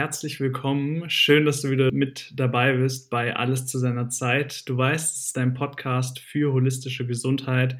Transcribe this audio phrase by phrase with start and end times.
[0.00, 1.10] Herzlich willkommen.
[1.10, 4.66] Schön, dass du wieder mit dabei bist bei Alles zu seiner Zeit.
[4.66, 7.76] Du weißt, es ist dein Podcast für holistische Gesundheit.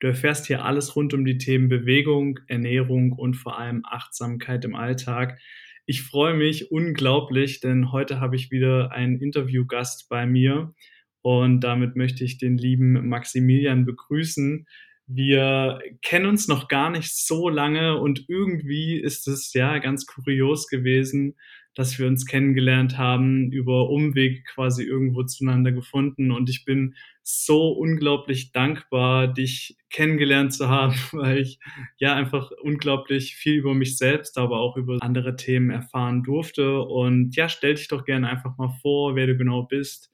[0.00, 4.74] Du erfährst hier alles rund um die Themen Bewegung, Ernährung und vor allem Achtsamkeit im
[4.74, 5.38] Alltag.
[5.86, 10.74] Ich freue mich unglaublich, denn heute habe ich wieder einen Interviewgast bei mir
[11.22, 14.66] und damit möchte ich den lieben Maximilian begrüßen.
[15.06, 20.66] Wir kennen uns noch gar nicht so lange und irgendwie ist es ja ganz kurios
[20.66, 21.36] gewesen,
[21.74, 26.32] dass wir uns kennengelernt haben, über Umweg quasi irgendwo zueinander gefunden.
[26.32, 31.60] Und ich bin so unglaublich dankbar, dich kennengelernt zu haben, weil ich
[31.98, 36.80] ja einfach unglaublich viel über mich selbst, aber auch über andere Themen erfahren durfte.
[36.82, 40.12] Und ja, stell dich doch gerne einfach mal vor, wer du genau bist,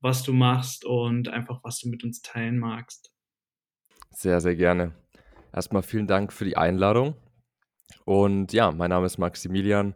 [0.00, 3.12] was du machst und einfach, was du mit uns teilen magst.
[4.10, 4.92] Sehr, sehr gerne.
[5.52, 7.14] Erstmal vielen Dank für die Einladung.
[8.04, 9.94] Und ja, mein Name ist Maximilian.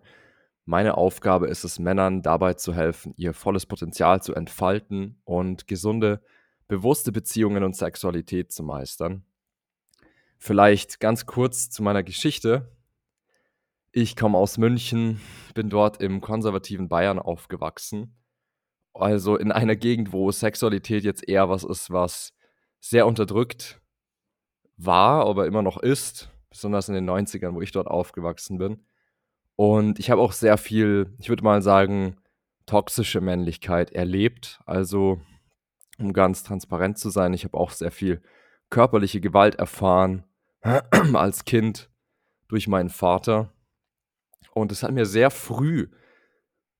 [0.70, 6.22] Meine Aufgabe ist es, Männern dabei zu helfen, ihr volles Potenzial zu entfalten und gesunde,
[6.68, 9.24] bewusste Beziehungen und Sexualität zu meistern.
[10.38, 12.70] Vielleicht ganz kurz zu meiner Geschichte.
[13.91, 15.20] Ich komme aus München,
[15.54, 18.14] bin dort im konservativen Bayern aufgewachsen.
[18.94, 22.32] Also in einer Gegend, wo Sexualität jetzt eher was ist, was
[22.78, 23.80] sehr unterdrückt
[24.76, 28.86] war, aber immer noch ist, besonders in den 90ern, wo ich dort aufgewachsen bin.
[29.61, 32.16] Und ich habe auch sehr viel, ich würde mal sagen,
[32.64, 34.58] toxische Männlichkeit erlebt.
[34.64, 35.20] Also,
[35.98, 38.22] um ganz transparent zu sein, ich habe auch sehr viel
[38.70, 40.25] körperliche Gewalt erfahren
[41.12, 41.91] als Kind
[42.48, 43.53] durch meinen Vater.
[44.55, 45.88] Und es hat mir sehr früh,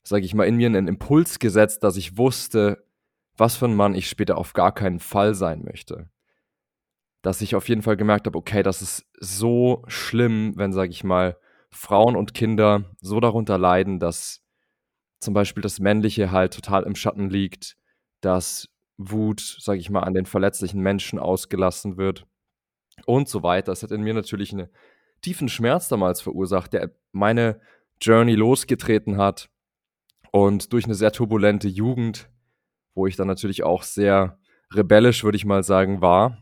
[0.03, 2.83] sage ich mal, in mir einen Impuls gesetzt, dass ich wusste,
[3.37, 6.09] was für ein Mann ich später auf gar keinen Fall sein möchte
[7.23, 11.05] dass ich auf jeden Fall gemerkt habe, okay, das ist so schlimm, wenn, sage ich
[11.05, 11.37] mal,
[11.73, 14.43] Frauen und Kinder so darunter leiden, dass
[15.21, 17.77] zum Beispiel das Männliche halt total im Schatten liegt,
[18.21, 22.27] dass Wut, sage ich mal, an den verletzlichen Menschen ausgelassen wird
[23.07, 23.73] und so weiter.
[23.73, 24.69] Das hat in mir natürlich einen
[25.23, 27.61] tiefen Schmerz damals verursacht, der meine
[28.01, 29.51] Journey losgetreten hat
[30.33, 32.31] und durch eine sehr turbulente Jugend,
[32.95, 34.39] wo ich dann natürlich auch sehr
[34.73, 36.39] rebellisch, würde ich mal sagen, war,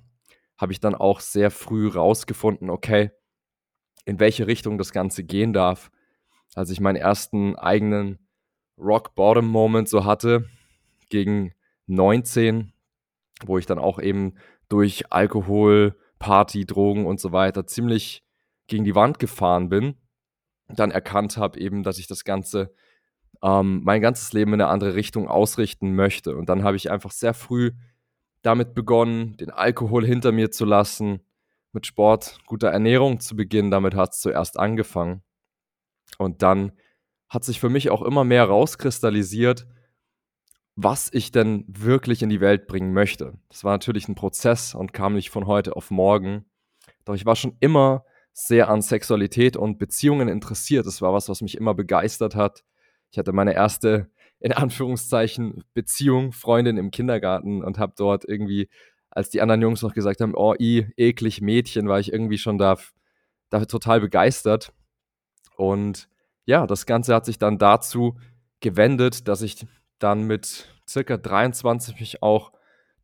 [0.57, 3.11] habe ich dann auch sehr früh rausgefunden, okay,
[4.09, 5.91] in welche Richtung das Ganze gehen darf.
[6.55, 8.19] Als ich meinen ersten eigenen
[8.79, 10.49] Rock-Bottom-Moment so hatte,
[11.11, 11.53] gegen
[11.89, 12.73] 19,
[13.45, 14.37] wo ich dann auch eben
[14.71, 18.25] durch Alkohol, Party, Drogen und so weiter ziemlich
[18.67, 19.97] gegen die Wand gefahren bin,
[20.69, 22.73] dann erkannt habe eben, dass ich das Ganze,
[23.43, 26.35] ähm, mein ganzes Leben in eine andere Richtung ausrichten möchte.
[26.35, 27.73] Und dann habe ich einfach sehr früh
[28.41, 31.21] damit begonnen, den Alkohol hinter mir zu lassen,
[31.73, 33.71] mit Sport, guter Ernährung zu beginnen.
[33.71, 35.23] Damit hat es zuerst angefangen.
[36.19, 36.73] Und dann
[37.29, 39.67] hat sich für mich auch immer mehr rauskristallisiert,
[40.77, 43.35] was ich denn wirklich in die Welt bringen möchte.
[43.49, 46.47] Das war natürlich ein Prozess und kam nicht von heute auf morgen.
[47.05, 50.87] Doch ich war schon immer sehr an Sexualität und Beziehungen interessiert.
[50.87, 52.65] Das war was, was mich immer begeistert hat.
[53.11, 58.69] Ich hatte meine erste in Anführungszeichen Beziehung, Freundin im Kindergarten und habe dort irgendwie,
[59.19, 62.57] als die anderen Jungs noch gesagt haben, oh, i, eklig Mädchen, war ich irgendwie schon
[62.57, 62.77] da,
[63.51, 64.73] da total begeistert.
[65.57, 66.09] Und
[66.45, 68.17] ja, das Ganze hat sich dann dazu
[68.61, 69.67] gewendet, dass ich
[69.99, 72.53] dann mit circa 23 mich auch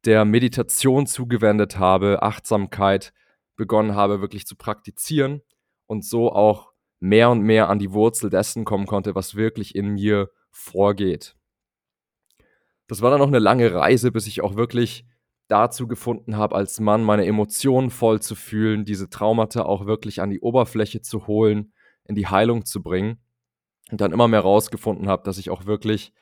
[0.05, 3.13] der Meditation zugewendet habe, Achtsamkeit
[3.57, 5.43] begonnen habe, wirklich zu praktizieren
[5.87, 6.71] und so auch
[7.01, 11.35] mehr und mehr an die Wurzel dessen kommen konnte, was wirklich in mir vorgeht.
[12.87, 15.05] Das war dann noch eine lange Reise, bis ich auch wirklich
[15.49, 20.31] dazu gefunden habe, als Mann meine Emotionen voll zu fühlen, diese Traumata auch wirklich an
[20.31, 21.73] die Oberfläche zu holen,
[22.05, 23.19] in die Heilung zu bringen
[23.91, 26.13] und dann immer mehr rausgefunden habe, dass ich auch wirklich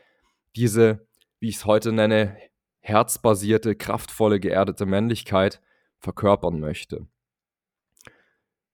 [0.56, 1.06] diese,
[1.38, 2.36] wie ich es heute nenne,
[2.80, 5.60] herzbasierte, kraftvolle, geerdete Männlichkeit
[5.98, 7.06] verkörpern möchte.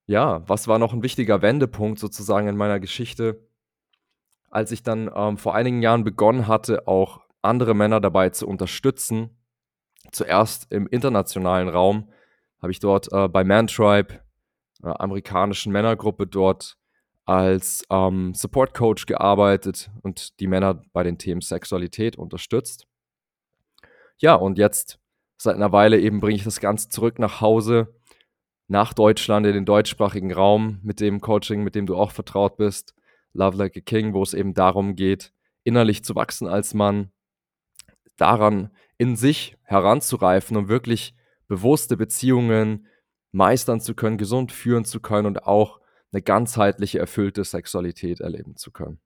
[0.07, 3.49] Ja, was war noch ein wichtiger Wendepunkt sozusagen in meiner Geschichte?
[4.51, 9.38] als ich dann ähm, vor einigen Jahren begonnen hatte, auch andere Männer dabei zu unterstützen,
[10.13, 12.09] zuerst im internationalen Raum,
[12.61, 14.21] habe ich dort äh, bei Mantribe,
[14.83, 16.77] einer amerikanischen Männergruppe, dort
[17.25, 22.87] als ähm, Support Coach gearbeitet und die Männer bei den Themen Sexualität unterstützt.
[24.17, 24.99] Ja, und jetzt
[25.37, 27.95] seit einer Weile eben bringe ich das Ganze zurück nach Hause,
[28.67, 32.95] nach Deutschland, in den deutschsprachigen Raum mit dem Coaching, mit dem du auch vertraut bist.
[33.33, 35.33] Love Like a King, wo es eben darum geht,
[35.65, 37.13] innerlich zu wachsen als Mann,
[38.17, 41.15] daran in sich heranzureifen um wirklich
[41.47, 42.87] bewusste Beziehungen
[43.33, 45.81] meistern zu können, gesund führen zu können und auch
[46.13, 49.01] eine ganzheitliche, erfüllte Sexualität erleben zu können.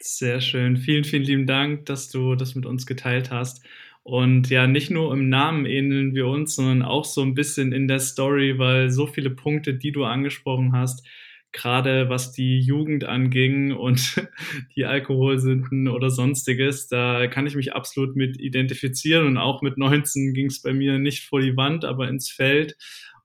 [0.00, 0.76] Sehr schön.
[0.76, 3.64] Vielen, vielen lieben Dank, dass du das mit uns geteilt hast.
[4.02, 7.88] Und ja, nicht nur im Namen ähneln wir uns, sondern auch so ein bisschen in
[7.88, 11.06] der Story, weil so viele Punkte, die du angesprochen hast,
[11.54, 14.20] gerade was die Jugend anging und
[14.76, 20.34] die Alkoholsünden oder sonstiges, da kann ich mich absolut mit identifizieren und auch mit 19
[20.34, 22.76] ging es bei mir nicht vor die Wand, aber ins Feld.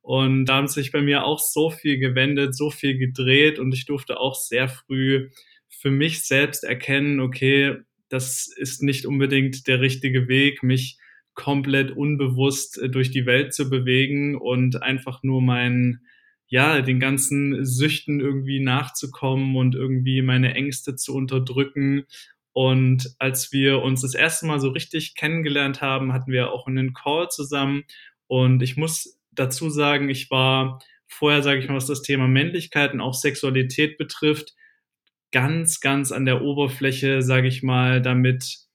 [0.02, 3.86] Und da haben sich bei mir auch so viel gewendet, so viel gedreht und ich
[3.86, 5.30] durfte auch sehr früh
[5.68, 7.78] für mich selbst erkennen, okay,
[8.10, 10.98] das ist nicht unbedingt der richtige Weg, mich
[11.34, 16.02] komplett unbewusst äh, durch die Welt zu bewegen und einfach nur meinen
[16.50, 22.06] ja, den ganzen Süchten irgendwie nachzukommen und irgendwie meine Ängste zu unterdrücken.
[22.54, 26.94] Und als wir uns das erste Mal so richtig kennengelernt haben, hatten wir auch einen
[26.94, 27.84] Call zusammen.
[28.28, 32.94] Und ich muss dazu sagen, ich war vorher, sage ich mal, was das Thema Männlichkeit
[32.94, 34.56] und auch Sexualität betrifft,
[35.32, 38.69] ganz, ganz an der Oberfläche, sage ich mal, damit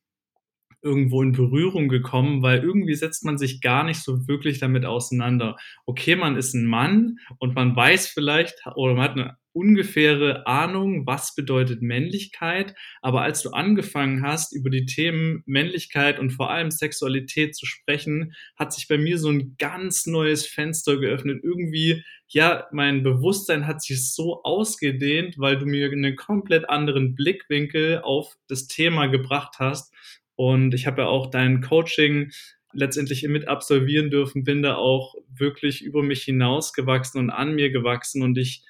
[0.85, 5.57] irgendwo in Berührung gekommen, weil irgendwie setzt man sich gar nicht so wirklich damit auseinander.
[5.87, 11.07] Okay, man ist ein Mann und man weiß vielleicht oder man hat eine ungefähre Ahnung,
[11.07, 16.73] was bedeutet Männlichkeit, aber als du angefangen hast, über die Themen Männlichkeit und vor allem
[16.73, 21.41] Sexualität zu sprechen, hat sich bei mir so ein ganz neues Fenster geöffnet.
[21.45, 28.01] Irgendwie, ja, mein Bewusstsein hat sich so ausgedehnt, weil du mir einen komplett anderen Blickwinkel
[28.03, 29.95] auf das Thema gebracht hast
[30.37, 32.31] und ich habe ja auch dein Coaching
[32.75, 38.23] letztendlich mit absolvieren dürfen, bin da auch wirklich über mich hinausgewachsen und an mir gewachsen.
[38.23, 38.65] Und ich,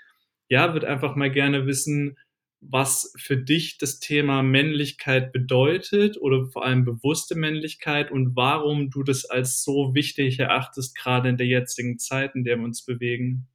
[0.48, 2.18] ja, würde einfach mal gerne wissen,
[2.60, 9.02] was für dich das Thema Männlichkeit bedeutet oder vor allem bewusste Männlichkeit und warum du
[9.02, 13.46] das als so wichtig erachtest, gerade in der jetzigen Zeit, in der wir uns bewegen.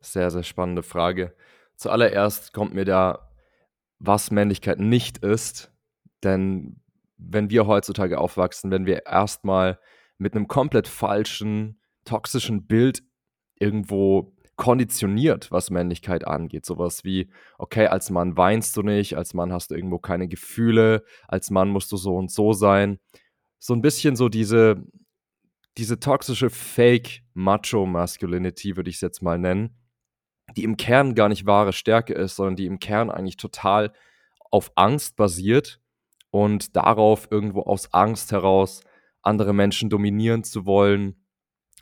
[0.00, 1.34] Sehr, sehr spannende Frage.
[1.76, 3.30] Zuallererst kommt mir da,
[3.98, 5.72] was Männlichkeit nicht ist,
[6.24, 6.80] denn
[7.16, 9.78] wenn wir heutzutage aufwachsen, wenn wir erstmal
[10.18, 13.02] mit einem komplett falschen, toxischen Bild
[13.56, 16.66] irgendwo konditioniert, was Männlichkeit angeht.
[16.66, 21.02] Sowas wie, okay, als Mann weinst du nicht, als Mann hast du irgendwo keine Gefühle,
[21.28, 22.98] als Mann musst du so und so sein.
[23.60, 24.84] So ein bisschen so diese,
[25.76, 29.76] diese toxische Fake-Macho-Masculinity, würde ich es jetzt mal nennen,
[30.56, 33.92] die im Kern gar nicht wahre Stärke ist, sondern die im Kern eigentlich total
[34.50, 35.80] auf Angst basiert
[36.30, 38.82] und darauf irgendwo aus Angst heraus
[39.22, 41.16] andere Menschen dominieren zu wollen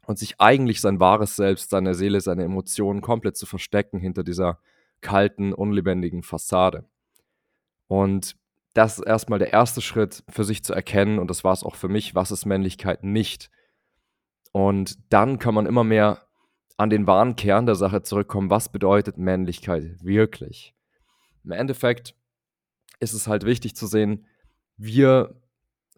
[0.06, 4.58] und sich eigentlich sein wahres Selbst, seine Seele, seine Emotionen komplett zu verstecken hinter dieser
[5.00, 6.88] kalten, unlebendigen Fassade.
[7.88, 8.36] Und
[8.74, 11.76] das ist erstmal der erste Schritt für sich zu erkennen, und das war es auch
[11.76, 13.50] für mich, was ist Männlichkeit nicht.
[14.52, 16.26] Und dann kann man immer mehr
[16.76, 20.74] an den wahren Kern der Sache zurückkommen, was bedeutet Männlichkeit wirklich.
[21.44, 22.14] Im Endeffekt
[23.00, 24.26] ist es halt wichtig zu sehen,
[24.76, 25.34] wir,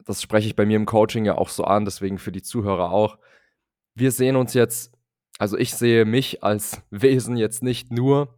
[0.04, 2.92] das spreche ich bei mir im Coaching ja auch so an, deswegen für die Zuhörer
[2.92, 3.18] auch,
[3.94, 4.92] wir sehen uns jetzt,
[5.38, 8.34] also ich sehe mich als Wesen jetzt nicht nur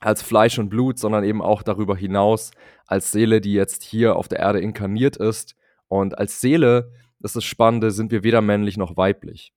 [0.00, 2.50] als Fleisch und Blut, sondern eben auch darüber hinaus
[2.86, 5.54] als Seele, die jetzt hier auf der Erde inkarniert ist.
[5.86, 9.54] Und als Seele, das ist das Spannende, sind wir weder männlich noch weiblich.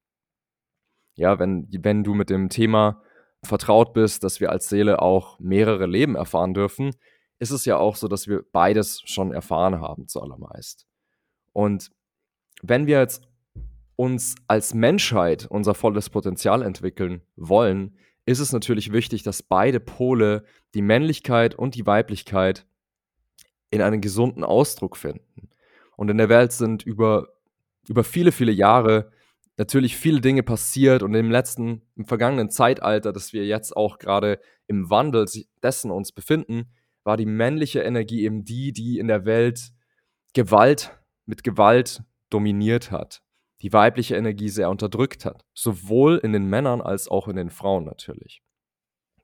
[1.15, 3.01] Ja, wenn, wenn du mit dem Thema
[3.43, 6.91] vertraut bist, dass wir als Seele auch mehrere Leben erfahren dürfen,
[7.39, 10.87] ist es ja auch so, dass wir beides schon erfahren haben zuallermeist.
[11.53, 11.91] Und
[12.61, 13.27] wenn wir jetzt
[13.95, 20.43] uns als Menschheit unser volles Potenzial entwickeln wollen, ist es natürlich wichtig, dass beide Pole,
[20.73, 22.65] die Männlichkeit und die Weiblichkeit,
[23.71, 25.49] in einen gesunden Ausdruck finden.
[25.97, 27.29] Und in der Welt sind über,
[27.87, 29.11] über viele, viele Jahre
[29.57, 34.39] natürlich viele Dinge passiert und im letzten, im vergangenen Zeitalter, das wir jetzt auch gerade
[34.67, 35.25] im Wandel
[35.63, 36.69] dessen uns befinden,
[37.05, 39.71] war die männliche Energie eben die, die in der Welt
[40.33, 43.21] Gewalt mit Gewalt dominiert hat.
[43.61, 45.45] Die weibliche Energie sehr unterdrückt hat.
[45.53, 48.41] Sowohl in den Männern als auch in den Frauen natürlich.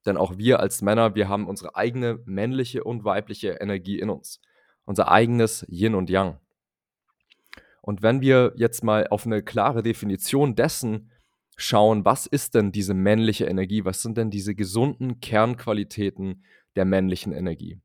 [0.05, 4.39] Denn auch wir als Männer, wir haben unsere eigene männliche und weibliche Energie in uns.
[4.85, 6.39] Unser eigenes Yin und Yang.
[7.81, 11.11] Und wenn wir jetzt mal auf eine klare Definition dessen
[11.57, 16.43] schauen, was ist denn diese männliche Energie, was sind denn diese gesunden Kernqualitäten
[16.75, 17.80] der männlichen Energie.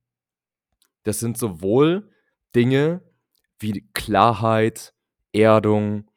[1.03, 2.11] Das sind sowohl
[2.55, 3.03] Dinge
[3.59, 4.95] wie Klarheit,
[5.33, 6.11] Erdung,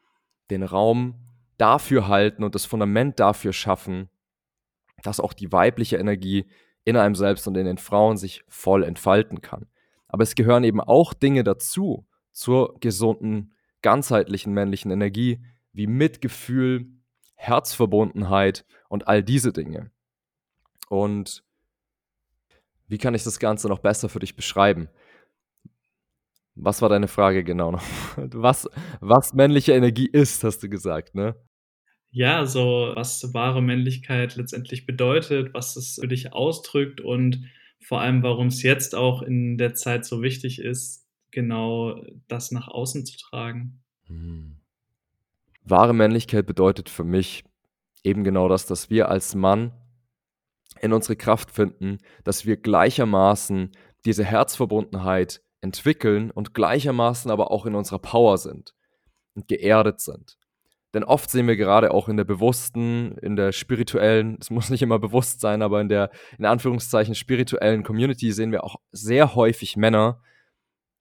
[0.49, 4.09] den Raum dafür halten und das Fundament dafür schaffen,
[5.03, 6.49] dass auch die weibliche Energie
[6.85, 9.67] in einem selbst und in den Frauen sich voll entfalten kann.
[10.07, 16.87] Aber es gehören eben auch Dinge dazu, zur gesunden, ganzheitlichen männlichen Energie, wie Mitgefühl,
[17.35, 19.91] Herzverbundenheit und all diese Dinge.
[20.89, 21.43] Und
[22.89, 24.89] Wie kann ich das Ganze noch besser für dich beschreiben?
[26.55, 27.83] Was war deine Frage genau noch?
[28.17, 28.67] Was,
[28.99, 31.35] was männliche Energie ist, hast du gesagt, ne?
[32.11, 37.45] Ja, so was wahre Männlichkeit letztendlich bedeutet, was es für dich ausdrückt und
[37.81, 42.67] vor allem, warum es jetzt auch in der Zeit so wichtig ist, genau das nach
[42.67, 43.83] außen zu tragen.
[44.07, 44.57] Hm.
[45.63, 47.43] Wahre Männlichkeit bedeutet für mich
[48.03, 49.71] eben genau das, dass wir als Mann
[50.81, 53.71] in unsere Kraft finden, dass wir gleichermaßen
[54.05, 58.73] diese Herzverbundenheit entwickeln und gleichermaßen aber auch in unserer Power sind
[59.35, 60.37] und geerdet sind.
[60.93, 64.81] Denn oft sehen wir gerade auch in der bewussten, in der spirituellen, es muss nicht
[64.81, 69.77] immer bewusst sein, aber in der in Anführungszeichen spirituellen Community sehen wir auch sehr häufig
[69.77, 70.21] Männer,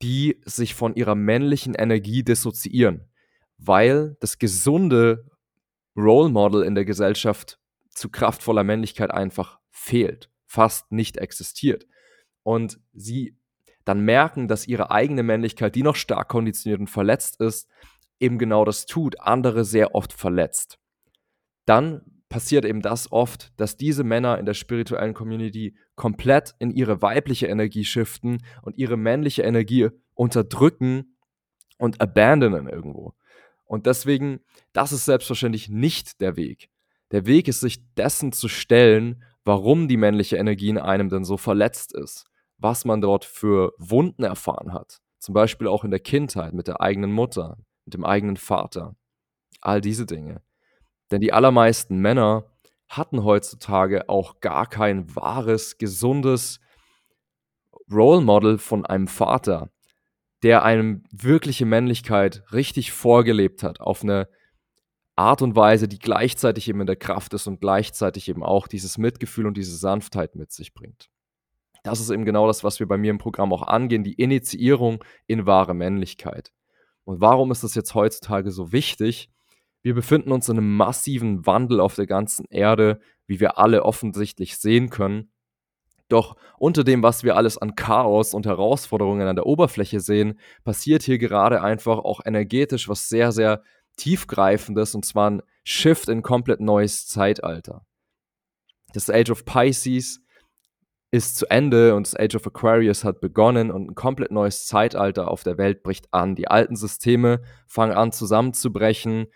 [0.02, 3.08] die sich von ihrer männlichen Energie dissoziieren,
[3.56, 5.24] weil das gesunde
[5.96, 7.58] Role Model in der Gesellschaft
[7.88, 11.86] zu kraftvoller Männlichkeit einfach fehlt, fast nicht existiert.
[12.42, 13.36] Und sie
[13.84, 17.68] dann merken, dass ihre eigene Männlichkeit, die noch stark konditioniert und verletzt ist,
[18.20, 20.78] eben genau das tut, andere sehr oft verletzt.
[21.64, 27.00] Dann passiert eben das oft, dass diese Männer in der spirituellen Community komplett in ihre
[27.00, 31.16] weibliche Energie shiften und ihre männliche Energie unterdrücken
[31.78, 33.14] und abandonen irgendwo.
[33.64, 34.40] Und deswegen,
[34.72, 36.68] das ist selbstverständlich nicht der Weg.
[37.10, 41.38] Der Weg ist, sich dessen zu stellen, warum die männliche Energie in einem denn so
[41.38, 42.26] verletzt ist,
[42.58, 44.98] was man dort für Wunden erfahren hat.
[45.20, 48.94] Zum Beispiel auch in der Kindheit mit der eigenen Mutter, mit dem eigenen Vater.
[49.62, 50.42] All diese Dinge.
[51.10, 52.44] Denn die allermeisten Männer
[52.90, 56.60] hatten heutzutage auch gar kein wahres, gesundes
[57.90, 59.70] Role Model von einem Vater,
[60.42, 64.28] der einem wirkliche Männlichkeit richtig vorgelebt hat, auf eine
[65.18, 68.98] Art und Weise, die gleichzeitig eben in der Kraft ist und gleichzeitig eben auch dieses
[68.98, 71.10] Mitgefühl und diese Sanftheit mit sich bringt.
[71.82, 75.04] Das ist eben genau das, was wir bei mir im Programm auch angehen, die Initiierung
[75.26, 76.52] in wahre Männlichkeit.
[77.04, 79.30] Und warum ist das jetzt heutzutage so wichtig?
[79.82, 84.56] Wir befinden uns in einem massiven Wandel auf der ganzen Erde, wie wir alle offensichtlich
[84.56, 85.32] sehen können.
[86.08, 91.02] Doch unter dem, was wir alles an Chaos und Herausforderungen an der Oberfläche sehen, passiert
[91.02, 93.62] hier gerade einfach auch energetisch was sehr, sehr
[93.98, 97.84] tiefgreifendes, und zwar ein Shift in komplett neues Zeitalter.
[98.94, 100.22] Das Age of Pisces
[101.10, 105.30] ist zu Ende und das Age of Aquarius hat begonnen und ein komplett neues Zeitalter
[105.30, 106.34] auf der Welt bricht an.
[106.34, 109.26] Die alten Systeme fangen an zusammenzubrechen.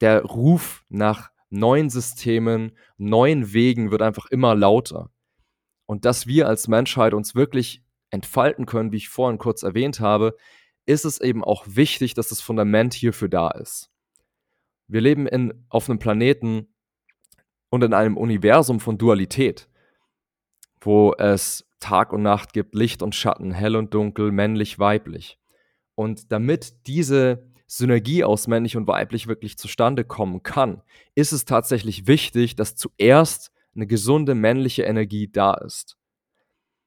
[0.00, 5.10] Der Ruf nach neuen Systemen, neuen Wegen wird einfach immer lauter.
[5.86, 10.36] Und dass wir als Menschheit uns wirklich entfalten können, wie ich vorhin kurz erwähnt habe,
[10.86, 13.90] ist es eben auch wichtig, dass das Fundament hierfür da ist.
[14.88, 16.74] Wir leben in, auf einem Planeten
[17.68, 19.70] und in einem Universum von Dualität
[20.80, 25.38] wo es Tag und Nacht gibt, Licht und Schatten, hell und dunkel, männlich, weiblich.
[25.94, 30.82] Und damit diese Synergie aus männlich und weiblich wirklich zustande kommen kann,
[31.14, 35.96] ist es tatsächlich wichtig, dass zuerst eine gesunde männliche Energie da ist.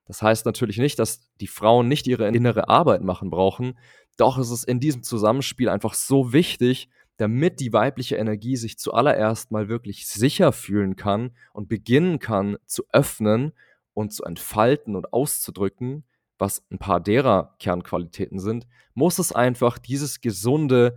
[0.06, 3.78] Das heißt natürlich nicht, dass die Frauen nicht ihre innere Arbeit machen brauchen,
[4.18, 9.52] doch ist es in diesem Zusammenspiel einfach so wichtig, damit die weibliche Energie sich zuallererst
[9.52, 13.54] mal wirklich sicher fühlen kann und beginnen kann zu öffnen
[13.94, 16.04] und zu entfalten und auszudrücken,
[16.38, 20.96] was ein paar derer Kernqualitäten sind, muss es einfach dieses gesunde,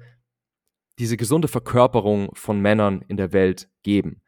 [0.98, 4.22] diese gesunde Verkörperung von Männern in der Welt geben.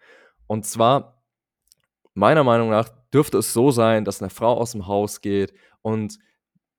[0.47, 1.25] Und zwar,
[2.15, 6.19] meiner Meinung nach, dürfte es so sein, dass eine Frau aus dem Haus geht und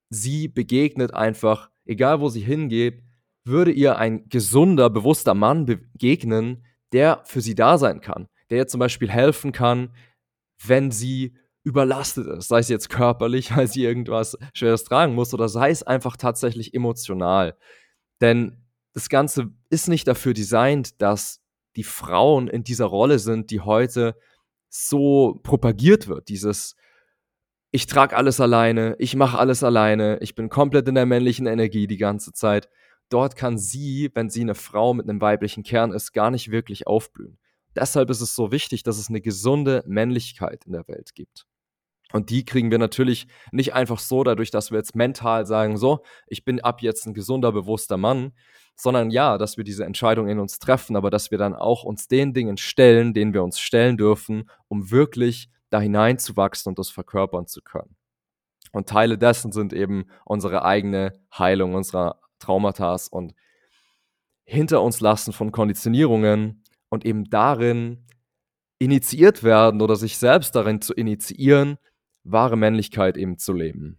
[0.09, 3.03] sie begegnet einfach, egal wo sie hingeht,
[3.45, 8.67] würde ihr ein gesunder, bewusster Mann begegnen, der für sie da sein kann, der ihr
[8.67, 9.93] zum Beispiel helfen kann,
[10.63, 15.49] wenn sie überlastet ist, sei es jetzt körperlich, weil sie irgendwas Schweres tragen muss, oder
[15.49, 17.57] sei es einfach tatsächlich emotional.
[18.21, 21.41] Denn das Ganze ist nicht dafür designt, dass
[21.75, 24.15] die Frauen in dieser Rolle sind, die heute
[24.69, 26.29] so propagiert wird.
[26.29, 26.75] Dieses,
[27.71, 31.87] ich trage alles alleine, ich mache alles alleine, ich bin komplett in der männlichen Energie
[31.87, 32.69] die ganze Zeit.
[33.09, 36.87] Dort kann sie, wenn sie eine Frau mit einem weiblichen Kern ist, gar nicht wirklich
[36.87, 37.39] aufblühen.
[37.75, 41.45] Deshalb ist es so wichtig, dass es eine gesunde Männlichkeit in der Welt gibt.
[42.11, 46.03] Und die kriegen wir natürlich nicht einfach so dadurch, dass wir jetzt mental sagen, so,
[46.27, 48.33] ich bin ab jetzt ein gesunder, bewusster Mann,
[48.75, 52.07] sondern ja, dass wir diese Entscheidung in uns treffen, aber dass wir dann auch uns
[52.07, 57.45] den Dingen stellen, denen wir uns stellen dürfen, um wirklich da hineinzuwachsen und das verkörpern
[57.45, 57.95] zu können.
[58.71, 63.35] Und Teile dessen sind eben unsere eigene Heilung unserer Traumata und
[64.45, 68.05] hinter uns lassen von Konditionierungen und eben darin
[68.79, 71.77] initiiert werden oder sich selbst darin zu initiieren,
[72.23, 73.97] wahre Männlichkeit eben zu leben.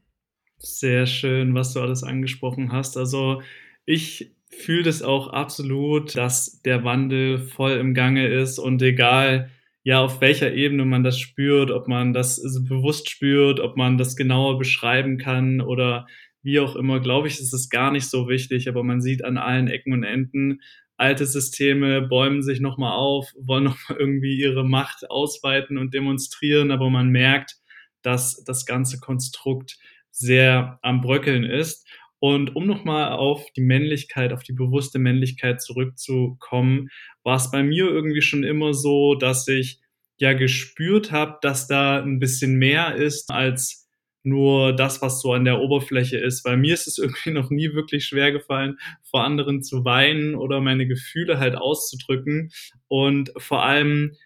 [0.59, 2.97] Sehr schön, was du alles angesprochen hast.
[2.97, 3.43] Also
[3.87, 9.51] ich fühle das auch absolut, dass der Wandel voll im Gange ist und egal,
[9.83, 14.17] ja, auf welcher Ebene man das spürt, ob man das bewusst spürt, ob man das
[14.17, 16.07] genauer beschreiben kann oder
[16.43, 19.39] wie auch immer, glaube ich, ist es gar nicht so wichtig, aber man sieht an
[19.39, 20.61] allen Ecken und Enden,
[20.97, 26.91] alte Systeme bäumen sich nochmal auf, wollen nochmal irgendwie ihre Macht ausweiten und demonstrieren, aber
[26.91, 27.57] man merkt,
[28.03, 29.79] dass das ganze Konstrukt
[30.11, 31.87] sehr am Bröckeln ist.
[32.19, 36.89] Und um nochmal auf die Männlichkeit, auf die bewusste Männlichkeit zurückzukommen,
[37.23, 39.81] war es bei mir irgendwie schon immer so, dass ich
[40.19, 43.89] ja gespürt habe, dass da ein bisschen mehr ist als
[44.23, 46.45] nur das, was so an der Oberfläche ist.
[46.45, 50.61] Weil mir ist es irgendwie noch nie wirklich schwer gefallen, vor anderen zu weinen oder
[50.61, 52.53] meine Gefühle halt auszudrücken.
[52.89, 54.17] Und vor allem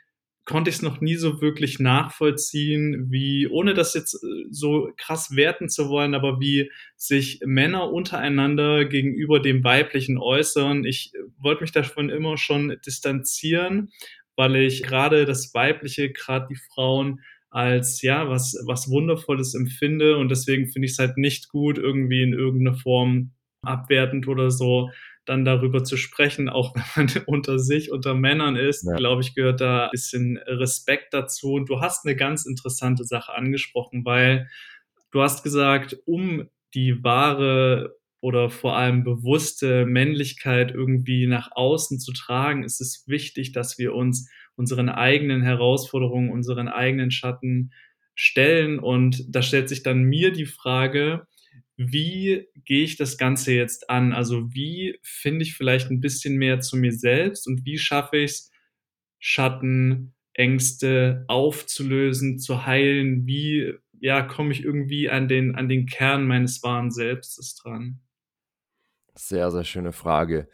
[0.44, 5.36] konnte ich es noch nie so wirklich nachvollziehen, wie, ohne das jetzt äh, so krass
[5.36, 10.84] werten zu wollen, aber wie sich Männer untereinander gegenüber dem Weiblichen äußern.
[10.84, 13.90] Ich äh, wollte mich davon immer schon distanzieren,
[14.36, 17.20] weil ich gerade das Weibliche, gerade die Frauen,
[17.50, 20.18] als ja, was, was Wundervolles empfinde.
[20.18, 23.30] Und deswegen finde ich es halt nicht gut, irgendwie in irgendeiner Form
[23.62, 24.90] abwertend oder so
[25.26, 28.96] dann darüber zu sprechen, auch wenn man unter sich, unter Männern ist, ja.
[28.96, 31.52] glaube ich, gehört da ein bisschen Respekt dazu.
[31.52, 34.48] Und du hast eine ganz interessante Sache angesprochen, weil
[35.10, 42.12] du hast gesagt, um die wahre oder vor allem bewusste Männlichkeit irgendwie nach außen zu
[42.12, 47.72] tragen, ist es wichtig, dass wir uns unseren eigenen Herausforderungen, unseren eigenen Schatten
[48.14, 48.78] stellen.
[48.78, 51.26] Und da stellt sich dann mir die Frage,
[51.76, 54.12] wie gehe ich das Ganze jetzt an?
[54.12, 58.30] Also wie finde ich vielleicht ein bisschen mehr zu mir selbst und wie schaffe ich
[58.30, 58.50] es,
[59.18, 63.26] Schatten, Ängste aufzulösen, zu heilen?
[63.26, 68.00] Wie ja, komme ich irgendwie an den, an den Kern meines wahren Selbstes dran?
[69.14, 70.48] Sehr, sehr schöne Frage.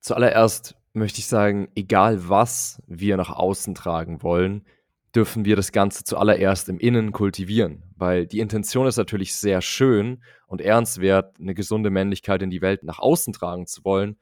[0.00, 4.66] Zuallererst möchte ich sagen, egal was wir nach außen tragen wollen,
[5.14, 10.22] dürfen wir das Ganze zuallererst im Innen kultivieren, weil die Intention ist natürlich sehr schön
[10.46, 14.16] und ernstwert, eine gesunde Männlichkeit in die Welt nach außen tragen zu wollen,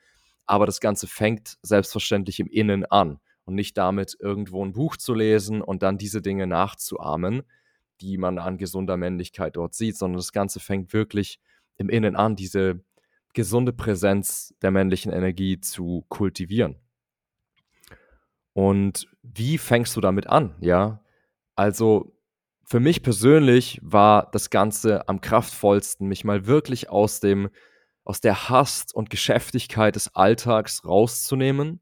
[0.47, 5.15] aber das Ganze fängt selbstverständlich im Innen an und nicht damit, irgendwo ein Buch zu
[5.15, 7.43] lesen und dann diese Dinge nachzuahmen,
[8.01, 11.39] die man an gesunder Männlichkeit dort sieht, sondern das Ganze fängt wirklich
[11.77, 12.81] im Innen an, diese
[13.35, 16.77] gesunde Präsenz der männlichen Energie zu kultivieren.
[18.53, 20.57] Und wie fängst du damit an?
[20.61, 21.03] Ja,
[21.55, 22.19] also
[22.65, 27.49] für mich persönlich war das Ganze am kraftvollsten, mich mal wirklich aus dem,
[28.05, 31.81] aus der Hast und Geschäftigkeit des Alltags rauszunehmen,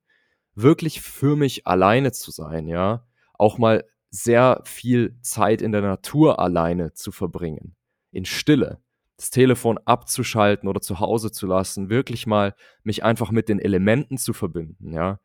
[0.54, 6.38] wirklich für mich alleine zu sein, ja, auch mal sehr viel Zeit in der Natur
[6.38, 7.74] alleine zu verbringen,
[8.12, 8.80] in Stille,
[9.16, 14.18] das Telefon abzuschalten oder zu Hause zu lassen, wirklich mal mich einfach mit den Elementen
[14.18, 15.18] zu verbinden, ja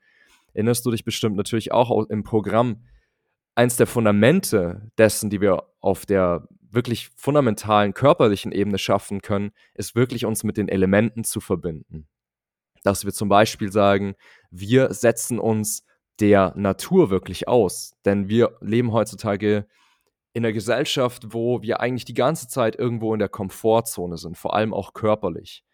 [0.54, 2.84] erinnerst du dich bestimmt natürlich auch im Programm,
[3.56, 9.96] eins der Fundamente dessen, die wir auf der wirklich fundamentalen körperlichen Ebene schaffen können, ist
[9.96, 12.08] wirklich uns mit den Elementen zu verbinden.
[12.84, 14.16] Dass wir zum Beispiel sagen,
[14.50, 15.86] wir setzen uns
[16.20, 17.96] der Natur wirklich aus.
[18.06, 19.68] Denn wir leben heutzutage
[20.34, 24.56] in einer Gesellschaft, wo wir eigentlich die ganze Zeit irgendwo in der Komfortzone sind, vor
[24.56, 25.66] allem auch körperlich.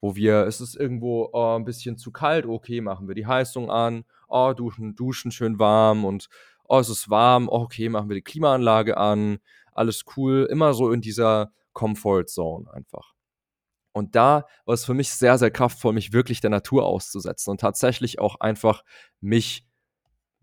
[0.00, 3.70] Wo wir, es ist irgendwo oh, ein bisschen zu kalt, okay, machen wir die Heizung
[3.70, 6.28] an oh, duschen, duschen schön warm und
[6.64, 9.38] oh, es ist warm, oh, okay, machen wir die Klimaanlage an,
[9.72, 13.14] alles cool, immer so in dieser Comfort Zone einfach.
[13.92, 17.60] Und da war es für mich sehr, sehr kraftvoll, mich wirklich der Natur auszusetzen und
[17.60, 18.84] tatsächlich auch einfach
[19.20, 19.66] mich,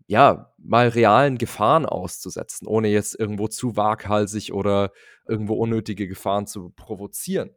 [0.06, 4.90] ja, mal realen Gefahren auszusetzen, ohne jetzt irgendwo zu waghalsig oder
[5.28, 7.50] irgendwo unnötige Gefahren zu provozieren.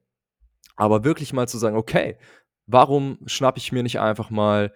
[0.76, 2.18] Aber wirklich mal zu sagen, okay,
[2.68, 4.74] warum schnappe ich mir nicht einfach mal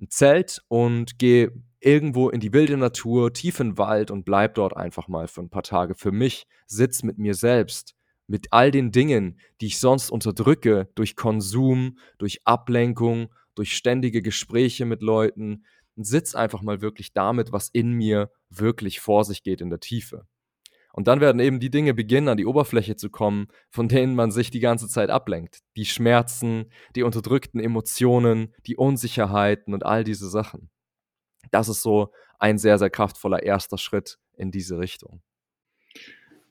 [0.00, 4.54] ein Zelt und gehe irgendwo in die wilde Natur, tief in den Wald und bleib
[4.54, 7.94] dort einfach mal für ein paar Tage für mich, sitz mit mir selbst,
[8.26, 14.84] mit all den Dingen, die ich sonst unterdrücke durch Konsum, durch Ablenkung, durch ständige Gespräche
[14.84, 15.64] mit Leuten,
[15.96, 20.26] sitz einfach mal wirklich damit, was in mir wirklich vor sich geht in der Tiefe.
[20.92, 24.30] Und dann werden eben die Dinge beginnen, an die Oberfläche zu kommen, von denen man
[24.30, 25.60] sich die ganze Zeit ablenkt.
[25.76, 30.70] Die Schmerzen, die unterdrückten Emotionen, die Unsicherheiten und all diese Sachen.
[31.50, 35.22] Das ist so ein sehr, sehr kraftvoller erster Schritt in diese Richtung.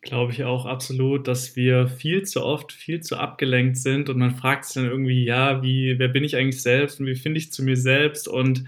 [0.01, 4.35] Glaube ich auch absolut, dass wir viel zu oft viel zu abgelenkt sind und man
[4.35, 7.51] fragt sich dann irgendwie, ja, wie, wer bin ich eigentlich selbst und wie finde ich
[7.51, 8.63] zu mir selbst und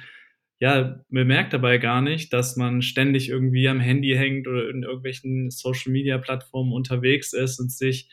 [0.59, 5.49] ja, bemerkt dabei gar nicht, dass man ständig irgendwie am Handy hängt oder in irgendwelchen
[5.51, 8.09] Social Media Plattformen unterwegs ist und sich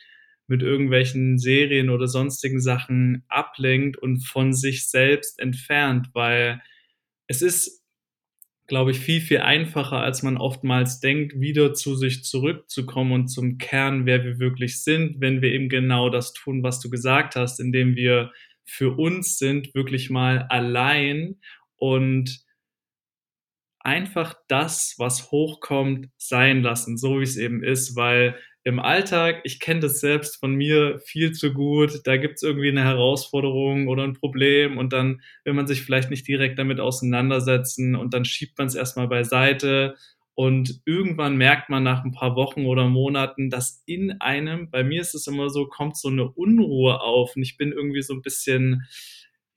[0.47, 6.61] mit irgendwelchen Serien oder sonstigen Sachen ablenkt und von sich selbst entfernt, weil
[7.27, 7.83] es ist,
[8.67, 13.57] glaube ich, viel, viel einfacher, als man oftmals denkt, wieder zu sich zurückzukommen und zum
[13.57, 17.59] Kern, wer wir wirklich sind, wenn wir eben genau das tun, was du gesagt hast,
[17.59, 18.31] indem wir
[18.63, 21.37] für uns sind, wirklich mal allein
[21.77, 22.45] und
[23.79, 29.61] einfach das, was hochkommt, sein lassen, so wie es eben ist, weil im Alltag, ich
[29.61, 34.03] kenne das selbst von mir viel zu gut, da gibt es irgendwie eine Herausforderung oder
[34.03, 38.57] ein Problem und dann will man sich vielleicht nicht direkt damit auseinandersetzen und dann schiebt
[38.57, 39.95] man es erstmal beiseite
[40.33, 44.99] und irgendwann merkt man nach ein paar Wochen oder Monaten, dass in einem, bei mir
[44.99, 48.21] ist es immer so, kommt so eine Unruhe auf und ich bin irgendwie so ein
[48.21, 48.85] bisschen,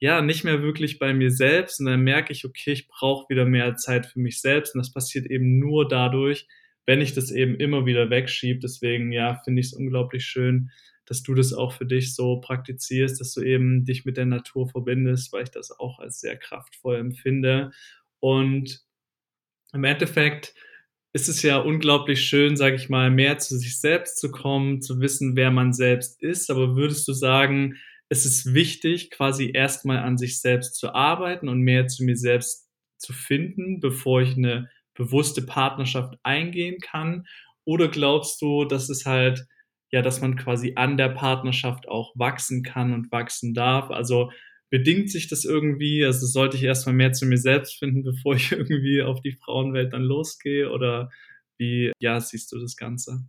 [0.00, 3.44] ja, nicht mehr wirklich bei mir selbst und dann merke ich, okay, ich brauche wieder
[3.44, 6.48] mehr Zeit für mich selbst und das passiert eben nur dadurch,
[6.86, 8.60] wenn ich das eben immer wieder wegschiebe.
[8.60, 10.70] Deswegen, ja, finde ich es unglaublich schön,
[11.04, 14.68] dass du das auch für dich so praktizierst, dass du eben dich mit der Natur
[14.68, 17.72] verbindest, weil ich das auch als sehr kraftvoll empfinde.
[18.20, 18.80] Und
[19.72, 20.54] im Endeffekt
[21.12, 25.00] ist es ja unglaublich schön, sage ich mal, mehr zu sich selbst zu kommen, zu
[25.00, 26.50] wissen, wer man selbst ist.
[26.50, 27.76] Aber würdest du sagen,
[28.10, 32.68] es ist wichtig, quasi erstmal an sich selbst zu arbeiten und mehr zu mir selbst
[32.98, 37.26] zu finden, bevor ich eine bewusste Partnerschaft eingehen kann?
[37.64, 39.46] Oder glaubst du, dass es halt,
[39.92, 43.90] ja, dass man quasi an der Partnerschaft auch wachsen kann und wachsen darf?
[43.90, 44.32] Also
[44.70, 46.04] bedingt sich das irgendwie?
[46.04, 49.92] Also sollte ich erstmal mehr zu mir selbst finden, bevor ich irgendwie auf die Frauenwelt
[49.92, 50.68] dann losgehe?
[50.72, 51.10] Oder
[51.58, 53.24] wie, ja, siehst du das Ganze?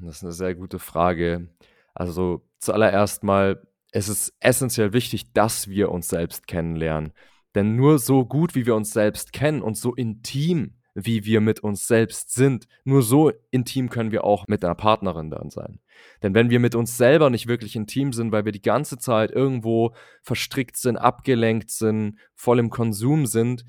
[0.00, 1.48] Das ist eine sehr gute Frage.
[1.94, 7.12] Also zuallererst mal, es ist essentiell wichtig, dass wir uns selbst kennenlernen.
[7.54, 11.60] Denn nur so gut, wie wir uns selbst kennen und so intim, wie wir mit
[11.60, 15.80] uns selbst sind, nur so intim können wir auch mit einer Partnerin dann sein.
[16.22, 19.30] Denn wenn wir mit uns selber nicht wirklich intim sind, weil wir die ganze Zeit
[19.30, 23.64] irgendwo verstrickt sind, abgelenkt sind, voll im Konsum sind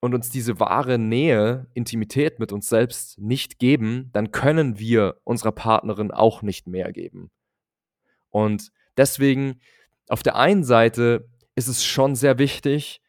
[0.00, 5.52] und uns diese wahre Nähe, Intimität mit uns selbst nicht geben, dann können wir unserer
[5.52, 7.30] Partnerin auch nicht mehr geben.
[8.30, 9.60] Und deswegen,
[10.08, 13.00] auf der einen Seite ist es schon sehr wichtig,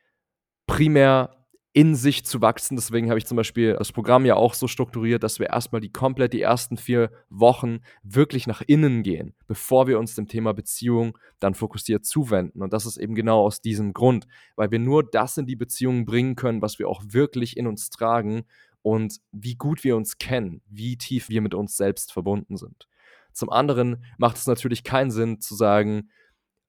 [0.67, 1.35] primär
[1.75, 2.77] in sich zu wachsen.
[2.77, 5.91] Deswegen habe ich zum Beispiel das Programm ja auch so strukturiert, dass wir erstmal die
[5.91, 11.17] komplett die ersten vier Wochen wirklich nach innen gehen, bevor wir uns dem Thema Beziehung
[11.41, 12.61] dann fokussiert zuwenden.
[12.61, 16.05] Und das ist eben genau aus diesem Grund, weil wir nur das in die Beziehung
[16.05, 18.45] bringen können, was wir auch wirklich in uns tragen
[18.81, 22.87] und wie gut wir uns kennen, wie tief wir mit uns selbst verbunden sind.
[23.35, 26.09] Zum anderen macht es natürlich keinen Sinn zu sagen,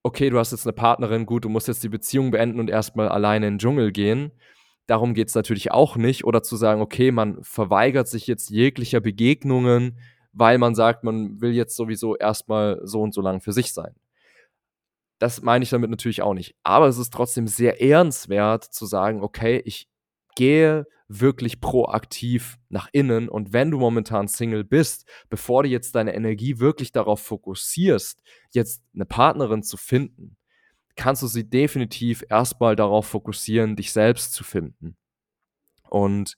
[0.02, 3.09] okay, du hast jetzt eine Partnerin, gut, du musst jetzt die Beziehung beenden und erstmal
[3.09, 4.33] alleine in den Dschungel gehen.
[4.87, 6.24] Darum geht es natürlich auch nicht.
[6.24, 9.98] Oder zu sagen, okay, man verweigert sich jetzt jeglicher Begegnungen,
[10.33, 13.94] weil man sagt, man will jetzt sowieso erstmal so und so lang für sich sein.
[15.18, 16.57] Das meine ich damit natürlich auch nicht.
[16.64, 19.88] Aber es ist trotzdem sehr ehrenswert zu sagen, okay, ich
[20.37, 26.14] gehe wirklich proaktiv nach innen und wenn du momentan Single bist, bevor du jetzt deine
[26.14, 28.22] Energie wirklich darauf fokussierst,
[28.53, 30.37] jetzt eine Partnerin zu finden,
[30.96, 34.96] kannst du sie definitiv erstmal darauf fokussieren, dich selbst zu finden.
[35.88, 36.37] Und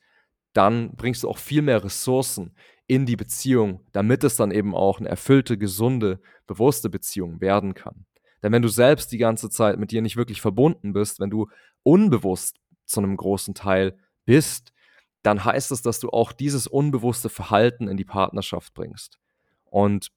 [0.53, 2.55] dann bringst du auch viel mehr Ressourcen
[2.87, 8.07] in die Beziehung, damit es dann eben auch eine erfüllte, gesunde, bewusste Beziehung werden kann.
[8.43, 11.49] Denn wenn du selbst die ganze Zeit mit dir nicht wirklich verbunden bist, wenn du
[11.83, 12.57] unbewusst
[12.89, 14.73] zu einem großen Teil bist,
[15.23, 19.19] dann heißt es, dass du auch dieses unbewusste Verhalten in die Partnerschaft bringst.
[19.65, 20.09] Und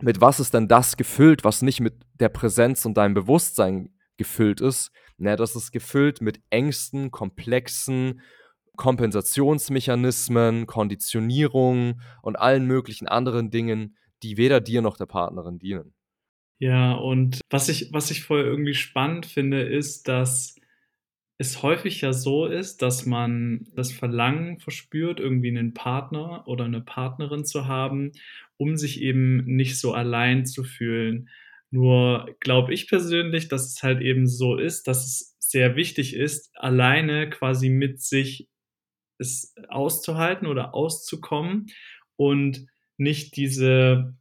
[0.00, 4.60] mit was ist denn das gefüllt, was nicht mit der Präsenz und deinem Bewusstsein gefüllt
[4.60, 4.90] ist?
[5.16, 8.20] Na, das ist gefüllt mit Ängsten, komplexen
[8.76, 15.94] Kompensationsmechanismen, Konditionierung und allen möglichen anderen Dingen, die weder dir noch der Partnerin dienen.
[16.60, 20.57] Ja, und was ich, was ich voll irgendwie spannend finde, ist, dass
[21.38, 26.80] es häufig ja so ist, dass man das Verlangen verspürt, irgendwie einen Partner oder eine
[26.80, 28.12] Partnerin zu haben,
[28.56, 31.28] um sich eben nicht so allein zu fühlen.
[31.70, 36.50] Nur glaube ich persönlich, dass es halt eben so ist, dass es sehr wichtig ist,
[36.56, 38.48] alleine quasi mit sich
[39.18, 41.66] es auszuhalten oder auszukommen
[42.16, 44.14] und nicht diese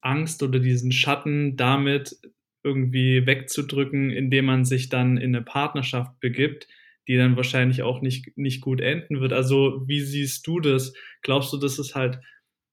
[0.00, 2.16] Angst oder diesen Schatten damit
[2.62, 6.68] irgendwie wegzudrücken, indem man sich dann in eine Partnerschaft begibt,
[7.08, 9.32] die dann wahrscheinlich auch nicht, nicht gut enden wird.
[9.32, 10.92] Also wie siehst du das?
[11.22, 12.20] Glaubst du, dass es halt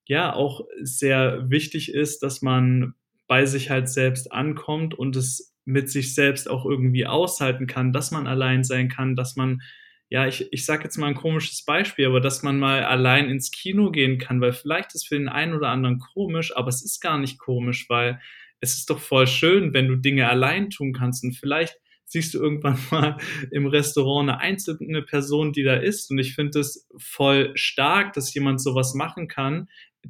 [0.05, 2.93] ja auch sehr wichtig ist, dass man
[3.27, 8.11] bei sich halt selbst ankommt und es mit sich selbst auch irgendwie aushalten kann, dass
[8.11, 9.61] man allein sein kann, dass man
[10.09, 13.51] ja, ich, ich sage jetzt mal ein komisches Beispiel, aber dass man mal allein ins
[13.51, 17.01] Kino gehen kann, weil vielleicht ist für den einen oder anderen komisch, aber es ist
[17.01, 18.21] gar nicht komisch, weil
[18.59, 22.39] es ist doch voll schön, wenn du Dinge allein tun kannst und vielleicht siehst du
[22.39, 23.17] irgendwann mal
[23.51, 28.33] im Restaurant eine einzelne Person, die da ist und ich finde es voll stark, dass
[28.33, 29.67] jemand sowas machen kann,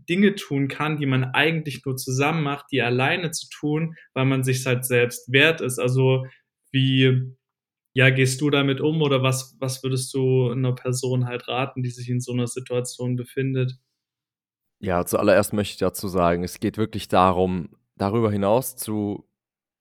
[0.10, 4.44] Dinge tun kann, die man eigentlich nur zusammen macht, die alleine zu tun, weil man
[4.44, 5.80] sich halt selbst wert ist.
[5.80, 6.26] Also
[6.72, 7.36] wie
[7.98, 11.90] ja, gehst du damit um oder was, was würdest du einer Person halt raten, die
[11.90, 13.74] sich in so einer Situation befindet?
[14.80, 19.28] Ja, zuallererst möchte ich dazu sagen, es geht wirklich darum, darüber hinaus zu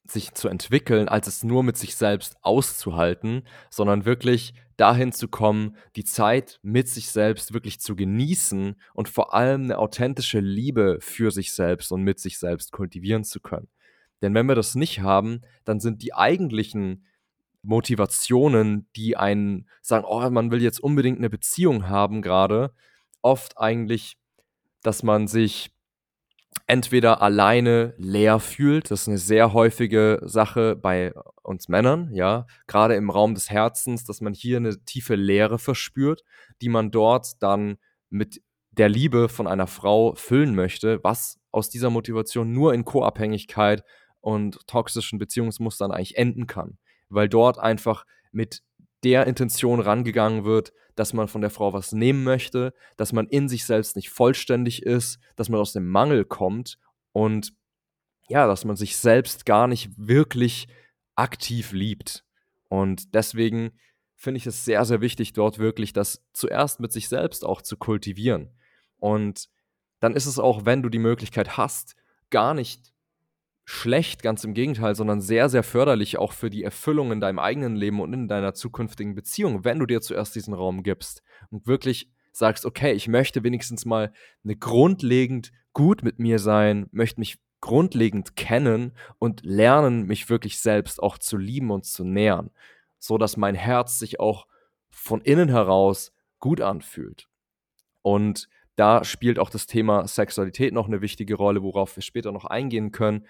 [0.09, 5.77] sich zu entwickeln, als es nur mit sich selbst auszuhalten, sondern wirklich dahin zu kommen,
[5.97, 11.31] die Zeit mit sich selbst wirklich zu genießen und vor allem eine authentische Liebe für
[11.31, 13.69] sich selbst und mit sich selbst kultivieren zu können.
[14.23, 17.07] Denn wenn wir das nicht haben, dann sind die eigentlichen
[17.63, 22.73] Motivationen, die einen sagen, oh, man will jetzt unbedingt eine Beziehung haben gerade,
[23.23, 24.17] oft eigentlich,
[24.83, 25.76] dass man sich
[26.67, 32.95] entweder alleine leer fühlt, das ist eine sehr häufige Sache bei uns Männern, ja, gerade
[32.95, 36.23] im Raum des Herzens, dass man hier eine tiefe Leere verspürt,
[36.61, 37.79] die man dort dann
[38.11, 43.85] mit der Liebe von einer Frau füllen möchte, was aus dieser Motivation nur in Co-Abhängigkeit
[44.21, 46.79] und toxischen Beziehungsmustern eigentlich enden kann.
[47.09, 48.63] Weil dort einfach mit
[49.07, 53.49] der Intention rangegangen wird, dass man von der Frau was nehmen möchte, dass man in
[53.49, 56.79] sich selbst nicht vollständig ist, dass man aus dem Mangel kommt
[57.13, 57.53] und
[58.29, 60.67] ja, dass man sich selbst gar nicht wirklich
[61.15, 62.25] aktiv liebt.
[62.69, 63.71] Und deswegen
[64.17, 67.77] finde ich es sehr, sehr wichtig, dort wirklich das zuerst mit sich selbst auch zu
[67.77, 68.51] kultivieren.
[68.99, 69.49] Und
[70.01, 71.95] dann ist es auch, wenn du die Möglichkeit hast,
[72.31, 72.93] gar nicht
[73.69, 77.75] schlecht, ganz im Gegenteil, sondern sehr, sehr förderlich auch für die Erfüllung in deinem eigenen
[77.75, 82.09] Leben und in deiner zukünftigen Beziehung, wenn du dir zuerst diesen Raum gibst und wirklich
[82.31, 84.13] sagst, okay, ich möchte wenigstens mal
[84.45, 91.03] eine grundlegend gut mit mir sein, möchte mich grundlegend kennen und lernen, mich wirklich selbst
[91.03, 92.51] auch zu lieben und zu nähern,
[92.99, 94.47] so dass mein Herz sich auch
[94.91, 97.29] von innen heraus gut anfühlt.
[98.03, 102.45] Und da spielt auch das Thema Sexualität noch eine wichtige Rolle, worauf wir später noch
[102.45, 103.27] eingehen können,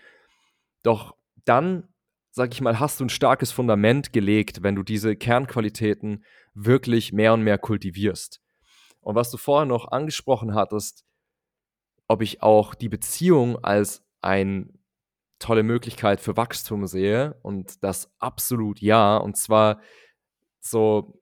[0.87, 1.88] doch dann,
[2.31, 7.35] sag ich mal, hast du ein starkes Fundament gelegt, wenn du diese Kernqualitäten wirklich mehr
[7.35, 8.40] und mehr kultivierst.
[9.01, 11.05] Und was du vorher noch angesprochen hattest,
[12.09, 14.68] ob ich auch die Beziehung als eine
[15.38, 19.16] tolle Möglichkeit für Wachstum sehe und das absolut ja.
[19.16, 19.81] Und zwar
[20.61, 21.20] so,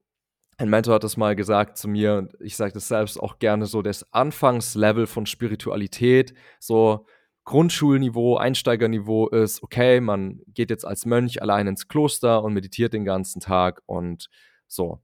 [0.57, 3.67] ein Mentor hat das mal gesagt zu mir und ich sage das selbst auch gerne
[3.67, 7.07] so, das Anfangslevel von Spiritualität, so
[7.45, 13.05] Grundschulniveau, Einsteigerniveau ist, okay, man geht jetzt als Mönch allein ins Kloster und meditiert den
[13.05, 14.31] ganzen Tag und
[14.67, 15.03] so.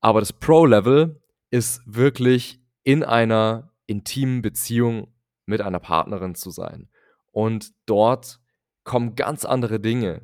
[0.00, 5.14] Aber das Pro-Level ist wirklich in einer intimen Beziehung
[5.46, 6.88] mit einer Partnerin zu sein.
[7.30, 8.40] Und dort
[8.82, 10.22] kommen ganz andere Dinge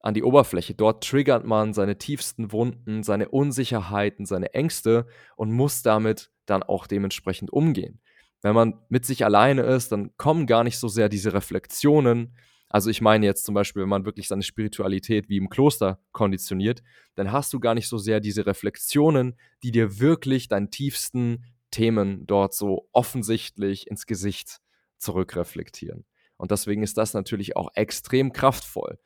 [0.00, 0.74] an die Oberfläche.
[0.74, 5.06] Dort triggert man seine tiefsten Wunden, seine Unsicherheiten, seine Ängste
[5.36, 8.00] und muss damit dann auch dementsprechend umgehen
[8.42, 12.36] wenn man mit sich alleine ist, dann kommen gar nicht so sehr diese Reflexionen.
[12.68, 16.82] Also ich meine jetzt zum Beispiel, wenn man wirklich seine Spiritualität wie im Kloster konditioniert,
[17.14, 22.26] dann hast du gar nicht so sehr diese Reflexionen, die dir wirklich deinen tiefsten Themen
[22.26, 24.60] dort so offensichtlich ins Gesicht
[24.98, 26.04] zurückreflektieren.
[26.36, 28.98] Und deswegen ist das natürlich auch extrem kraftvoll.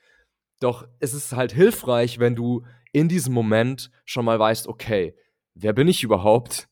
[0.61, 5.16] Doch es ist halt hilfreich, wenn du in diesem Moment schon mal weißt, okay,
[5.55, 6.68] wer bin ich überhaupt?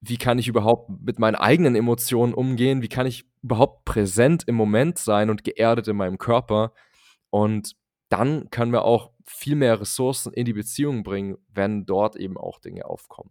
[0.00, 4.54] Wie kann ich überhaupt mit meinen eigenen Emotionen umgehen, wie kann ich überhaupt präsent im
[4.54, 6.72] Moment sein und geerdet in meinem Körper.
[7.30, 7.74] Und
[8.08, 12.60] dann können wir auch viel mehr Ressourcen in die Beziehung bringen, wenn dort eben auch
[12.60, 13.30] Dinge aufkommen.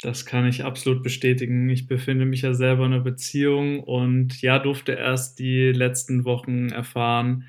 [0.00, 1.68] Das kann ich absolut bestätigen.
[1.70, 6.68] Ich befinde mich ja selber in einer Beziehung und ja, durfte erst die letzten Wochen
[6.68, 7.44] erfahren,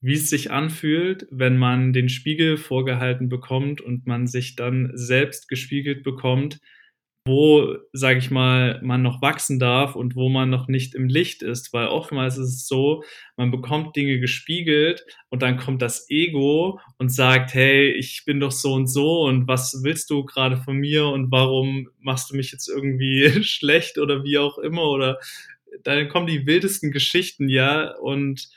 [0.00, 5.48] wie es sich anfühlt, wenn man den Spiegel vorgehalten bekommt und man sich dann selbst
[5.48, 6.60] gespiegelt bekommt
[7.26, 11.42] wo, sage ich mal, man noch wachsen darf und wo man noch nicht im Licht
[11.42, 13.02] ist, weil oftmals ist es so,
[13.36, 18.52] man bekommt Dinge gespiegelt und dann kommt das Ego und sagt, hey, ich bin doch
[18.52, 22.52] so und so und was willst du gerade von mir und warum machst du mich
[22.52, 24.90] jetzt irgendwie schlecht oder wie auch immer?
[24.90, 25.18] Oder
[25.82, 28.50] dann kommen die wildesten Geschichten, ja, und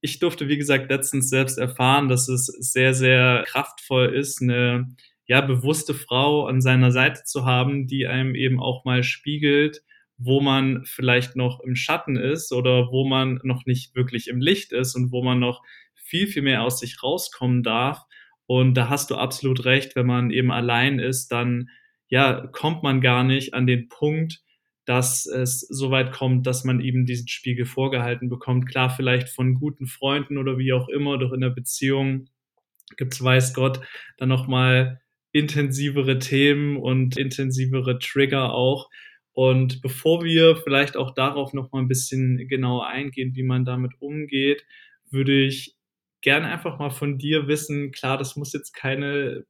[0.00, 4.94] ich durfte, wie gesagt, letztens selbst erfahren, dass es sehr, sehr kraftvoll ist, eine
[5.26, 9.82] ja, bewusste Frau an seiner Seite zu haben, die einem eben auch mal spiegelt,
[10.18, 14.72] wo man vielleicht noch im Schatten ist oder wo man noch nicht wirklich im Licht
[14.72, 15.62] ist und wo man noch
[15.94, 18.02] viel, viel mehr aus sich rauskommen darf.
[18.46, 21.68] Und da hast du absolut recht, wenn man eben allein ist, dann
[22.08, 24.40] ja, kommt man gar nicht an den Punkt,
[24.84, 28.68] dass es so weit kommt, dass man eben diesen Spiegel vorgehalten bekommt.
[28.68, 32.28] Klar, vielleicht von guten Freunden oder wie auch immer, doch in der Beziehung
[32.96, 33.80] gibt es, weiß Gott,
[34.16, 35.00] dann nochmal
[35.32, 38.88] intensivere Themen und intensivere Trigger auch.
[39.32, 44.64] Und bevor wir vielleicht auch darauf nochmal ein bisschen genauer eingehen, wie man damit umgeht,
[45.10, 45.76] würde ich
[46.22, 49.44] gerne einfach mal von dir wissen, klar, das muss jetzt keine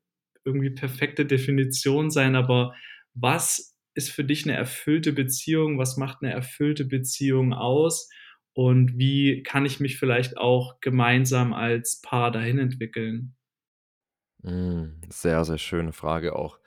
[0.45, 2.75] irgendwie perfekte Definition sein, aber
[3.15, 5.79] was ist für dich eine erfüllte Beziehung?
[5.79, 8.11] Was macht eine erfüllte Beziehung aus?
[8.53, 13.35] Und wie kann ich mich vielleicht auch gemeinsam als Paar dahin entwickeln?
[14.47, 16.61] Mm, sehr, sehr schöne Frage auch.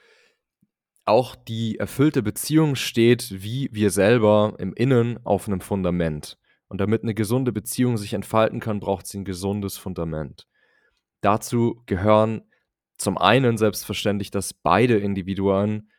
[1.06, 6.38] Auch die erfüllte Beziehung steht wie wir selber im Innen auf einem Fundament.
[6.68, 10.46] Und damit eine gesunde Beziehung sich entfalten kann, braucht sie ein gesundes Fundament.
[11.22, 12.44] Dazu gehören
[12.98, 15.90] zum einen selbstverständlich, dass beide Individuen,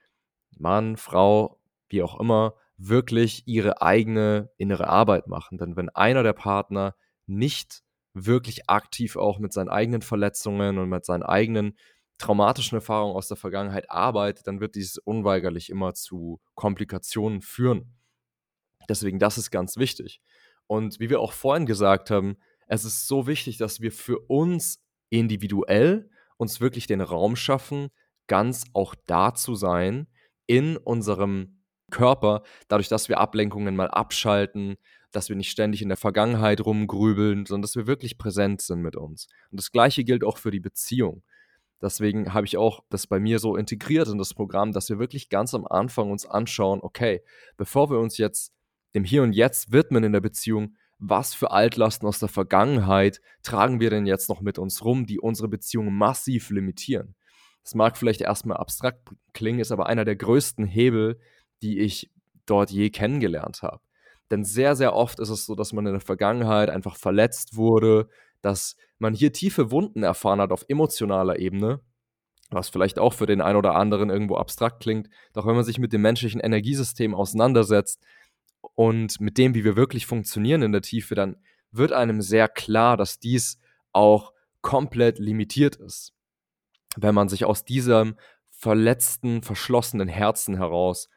[0.58, 5.56] Mann, Frau, wie auch immer, wirklich ihre eigene innere Arbeit machen.
[5.56, 6.94] Denn wenn einer der Partner
[7.26, 7.82] nicht
[8.14, 11.76] wirklich aktiv auch mit seinen eigenen Verletzungen und mit seinen eigenen
[12.18, 17.94] traumatischen Erfahrungen aus der Vergangenheit arbeitet, dann wird dies unweigerlich immer zu Komplikationen führen.
[18.88, 20.20] Deswegen, das ist ganz wichtig.
[20.66, 24.80] Und wie wir auch vorhin gesagt haben, es ist so wichtig, dass wir für uns
[25.08, 27.88] individuell uns wirklich den Raum schaffen,
[28.26, 30.06] ganz auch da zu sein
[30.46, 34.76] in unserem Körper, dadurch, dass wir Ablenkungen mal abschalten,
[35.10, 38.96] dass wir nicht ständig in der Vergangenheit rumgrübeln, sondern dass wir wirklich präsent sind mit
[38.96, 39.26] uns.
[39.50, 41.22] Und das Gleiche gilt auch für die Beziehung.
[41.82, 45.30] Deswegen habe ich auch das bei mir so integriert in das Programm, dass wir wirklich
[45.30, 47.22] ganz am Anfang uns anschauen, okay,
[47.56, 48.52] bevor wir uns jetzt
[48.94, 53.80] dem Hier und Jetzt widmen in der Beziehung, was für Altlasten aus der Vergangenheit tragen
[53.80, 57.14] wir denn jetzt noch mit uns rum, die unsere Beziehung massiv limitieren?
[57.62, 61.18] Das mag vielleicht erstmal abstrakt klingen, ist aber einer der größten Hebel,
[61.62, 62.10] die ich
[62.44, 63.80] dort je kennengelernt habe.
[64.30, 68.08] Denn sehr, sehr oft ist es so, dass man in der Vergangenheit einfach verletzt wurde,
[68.42, 71.80] dass man hier tiefe Wunden erfahren hat auf emotionaler Ebene,
[72.50, 75.08] was vielleicht auch für den einen oder anderen irgendwo abstrakt klingt.
[75.32, 78.02] Doch wenn man sich mit dem menschlichen Energiesystem auseinandersetzt
[78.74, 81.36] und mit dem, wie wir wirklich funktionieren in der Tiefe, dann
[81.72, 83.58] wird einem sehr klar, dass dies
[83.92, 86.14] auch komplett limitiert ist.
[86.96, 88.16] Wenn man sich aus diesem
[88.50, 91.08] verletzten, verschlossenen Herzen heraus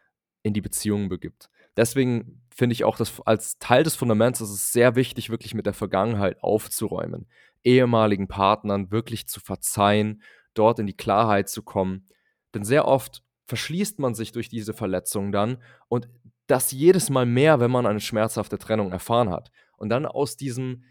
[0.43, 1.49] in die Beziehung begibt.
[1.76, 5.65] Deswegen finde ich auch, dass als Teil des Fundaments ist es sehr wichtig, wirklich mit
[5.65, 7.27] der Vergangenheit aufzuräumen,
[7.63, 10.21] ehemaligen Partnern wirklich zu verzeihen,
[10.53, 12.07] dort in die Klarheit zu kommen.
[12.53, 16.07] Denn sehr oft verschließt man sich durch diese Verletzung dann und
[16.47, 19.51] das jedes Mal mehr, wenn man eine schmerzhafte Trennung erfahren hat.
[19.77, 20.83] Und dann aus diesem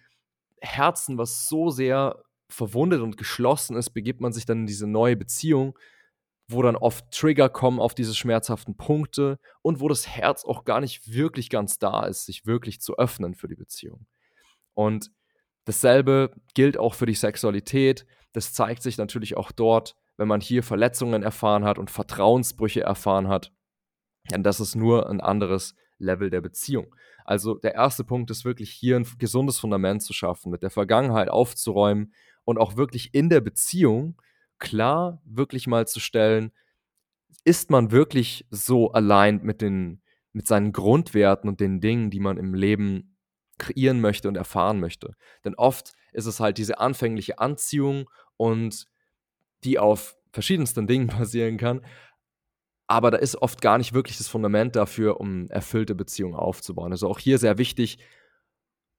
[0.61, 5.17] Herzen, was so sehr verwundet und geschlossen ist, begibt man sich dann in diese neue
[5.17, 5.79] Beziehung
[6.53, 10.81] wo dann oft Trigger kommen auf diese schmerzhaften Punkte und wo das Herz auch gar
[10.81, 14.07] nicht wirklich ganz da ist, sich wirklich zu öffnen für die Beziehung.
[14.75, 15.11] Und
[15.65, 18.07] dasselbe gilt auch für die Sexualität.
[18.33, 23.29] Das zeigt sich natürlich auch dort, wenn man hier Verletzungen erfahren hat und Vertrauensbrüche erfahren
[23.29, 23.53] hat.
[24.31, 26.95] Denn das ist nur ein anderes Level der Beziehung.
[27.25, 31.29] Also der erste Punkt ist wirklich hier ein gesundes Fundament zu schaffen, mit der Vergangenheit
[31.29, 32.13] aufzuräumen
[32.45, 34.21] und auch wirklich in der Beziehung
[34.63, 36.53] klar wirklich mal zu stellen,
[37.45, 40.01] ist man wirklich so allein mit den
[40.33, 43.19] mit seinen Grundwerten und den Dingen, die man im Leben
[43.59, 45.15] kreieren möchte und erfahren möchte.
[45.45, 48.87] Denn oft ist es halt diese anfängliche Anziehung und
[49.65, 51.85] die auf verschiedensten Dingen basieren kann.
[52.87, 56.93] Aber da ist oft gar nicht wirklich das Fundament dafür, um erfüllte Beziehungen aufzubauen.
[56.93, 57.99] Also auch hier sehr wichtig,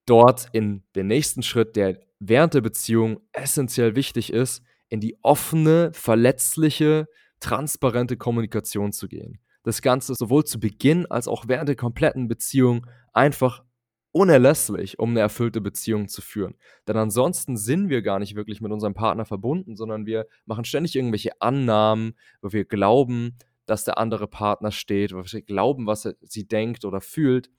[0.06, 4.64] dort in den nächsten Schritt, der während der Beziehung essentiell wichtig ist,
[4.94, 7.08] in die offene, verletzliche,
[7.40, 9.40] transparente Kommunikation zu gehen.
[9.64, 13.64] Das Ganze sowohl zu Beginn als auch während der kompletten Beziehung einfach
[14.12, 16.54] unerlässlich, um eine erfüllte Beziehung zu führen.
[16.88, 20.96] Denn ansonsten sind wir gar nicht wirklich mit unserem Partner verbunden, sondern wir machen ständig
[20.96, 22.14] irgendwelche Annahmen,
[22.44, 23.36] wo wir glauben,
[23.66, 27.50] dass der andere Partner steht, wo wir glauben, was er, sie denkt oder fühlt.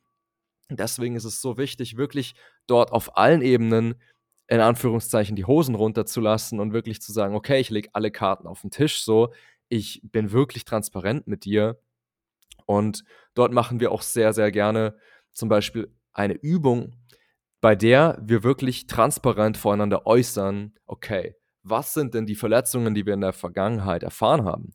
[0.70, 2.36] Deswegen ist es so wichtig, wirklich
[2.68, 3.96] dort auf allen Ebenen
[4.46, 8.60] in Anführungszeichen die Hosen runterzulassen und wirklich zu sagen, okay, ich lege alle Karten auf
[8.60, 9.32] den Tisch so,
[9.68, 11.80] ich bin wirklich transparent mit dir.
[12.66, 14.96] Und dort machen wir auch sehr, sehr gerne
[15.32, 16.94] zum Beispiel eine Übung,
[17.60, 23.14] bei der wir wirklich transparent voreinander äußern, okay, was sind denn die Verletzungen, die wir
[23.14, 24.72] in der Vergangenheit erfahren haben?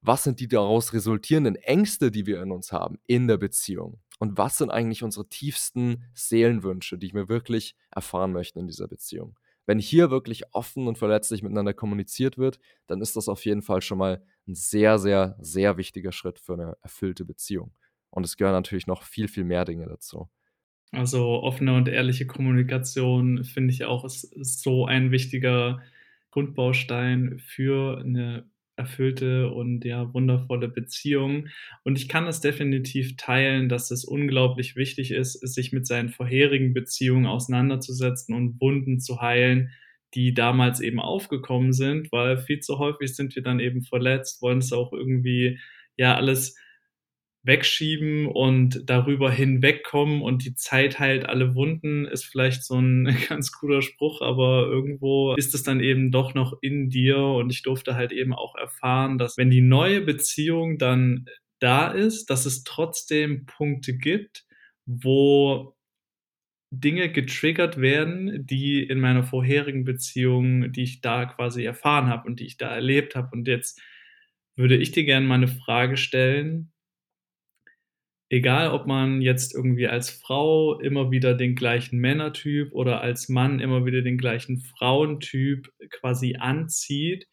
[0.00, 4.00] Was sind die daraus resultierenden Ängste, die wir in uns haben in der Beziehung?
[4.20, 9.38] Und was sind eigentlich unsere tiefsten Seelenwünsche, die wir wirklich erfahren möchten in dieser Beziehung.
[9.66, 12.58] wenn hier wirklich offen und verletzlich miteinander kommuniziert wird,
[12.88, 16.54] dann ist das auf jeden Fall schon mal ein sehr, sehr, sehr wichtiger Schritt für
[16.54, 17.72] eine erfüllte Beziehung.
[18.10, 20.28] Und es gehören natürlich noch viel, viel mehr Dinge dazu.
[20.90, 25.80] Also offene und ehrliche Kommunikation finde ich auch ist so ein wichtiger
[26.32, 28.50] Grundbaustein für eine
[28.80, 31.48] erfüllte und ja wundervolle Beziehung.
[31.84, 36.74] Und ich kann das definitiv teilen, dass es unglaublich wichtig ist, sich mit seinen vorherigen
[36.74, 39.70] Beziehungen auseinanderzusetzen und Wunden zu heilen,
[40.14, 44.58] die damals eben aufgekommen sind, weil viel zu häufig sind wir dann eben verletzt, wollen
[44.58, 45.60] es auch irgendwie
[45.96, 46.56] ja alles
[47.42, 53.52] wegschieben und darüber hinwegkommen und die Zeit heilt alle Wunden, ist vielleicht so ein ganz
[53.52, 57.94] cooler Spruch, aber irgendwo ist es dann eben doch noch in dir und ich durfte
[57.94, 61.26] halt eben auch erfahren, dass wenn die neue Beziehung dann
[61.60, 64.44] da ist, dass es trotzdem Punkte gibt,
[64.86, 65.76] wo
[66.72, 72.38] Dinge getriggert werden, die in meiner vorherigen Beziehung, die ich da quasi erfahren habe und
[72.38, 73.30] die ich da erlebt habe.
[73.32, 73.80] Und jetzt
[74.56, 76.72] würde ich dir gerne mal eine Frage stellen,
[78.30, 83.60] egal ob man jetzt irgendwie als Frau immer wieder den gleichen Männertyp oder als Mann
[83.60, 87.26] immer wieder den gleichen Frauentyp quasi anzieht,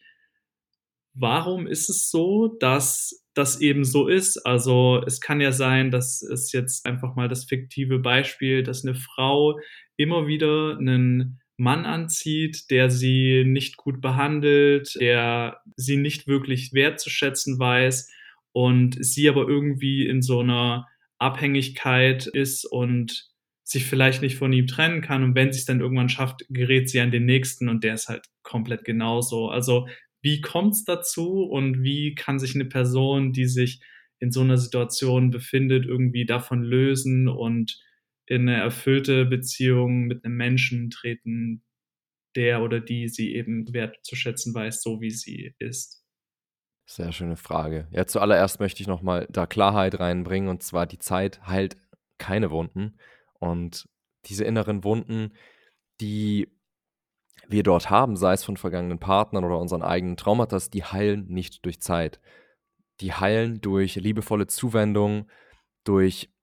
[1.13, 4.37] warum ist es so, dass das eben so ist?
[4.45, 8.95] Also es kann ja sein, dass es jetzt einfach mal das fiktive Beispiel, dass eine
[8.95, 9.59] Frau
[9.97, 17.59] immer wieder einen Mann anzieht, der sie nicht gut behandelt, der sie nicht wirklich wertzuschätzen
[17.59, 18.11] weiß,
[18.57, 20.87] und sie aber irgendwie in so einer
[21.19, 23.29] Abhängigkeit ist und
[23.63, 26.89] sich vielleicht nicht von ihm trennen kann und wenn sie es dann irgendwann schafft, gerät
[26.89, 29.49] sie an den nächsten und der ist halt komplett genauso.
[29.49, 29.87] Also
[30.23, 33.79] wie kommt es dazu und wie kann sich eine Person, die sich
[34.19, 37.79] in so einer Situation befindet, irgendwie davon lösen und
[38.25, 41.61] in eine erfüllte Beziehung mit einem Menschen treten,
[42.35, 45.96] der oder die sie eben wertzuschätzen weiß, so wie sie ist.
[46.97, 47.87] Sehr schöne Frage.
[47.91, 51.77] Ja, zuallererst möchte ich nochmal da Klarheit reinbringen und zwar die Zeit heilt
[52.17, 52.97] keine Wunden
[53.39, 53.87] und
[54.25, 55.31] diese inneren Wunden,
[56.01, 56.47] die
[57.47, 61.63] wir dort haben, sei es von vergangenen Partnern oder unseren eigenen Traumata, die heilen nicht
[61.65, 62.19] durch Zeit.
[62.99, 65.29] Die heilen durch liebevolle Zuwendung,
[65.83, 66.33] durch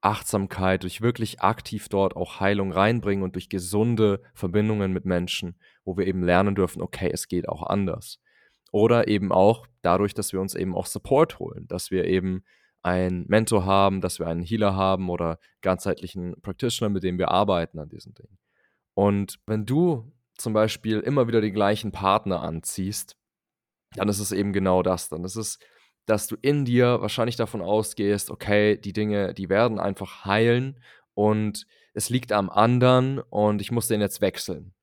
[0.00, 5.96] Achtsamkeit, durch wirklich aktiv dort auch Heilung reinbringen und durch gesunde Verbindungen mit Menschen, wo
[5.96, 8.18] wir eben lernen dürfen, okay, es geht auch anders.
[8.72, 12.42] Oder eben auch dadurch, dass wir uns eben auch Support holen, dass wir eben
[12.82, 17.78] einen Mentor haben, dass wir einen Healer haben oder ganzheitlichen Practitioner, mit dem wir arbeiten
[17.78, 18.38] an diesen Dingen.
[18.94, 23.16] Und wenn du zum Beispiel immer wieder den gleichen Partner anziehst,
[23.94, 25.08] dann ist es eben genau das.
[25.08, 25.58] Dann ist es,
[26.06, 30.80] dass du in dir wahrscheinlich davon ausgehst, okay, die Dinge, die werden einfach heilen
[31.14, 34.74] und es liegt am anderen und ich muss den jetzt wechseln.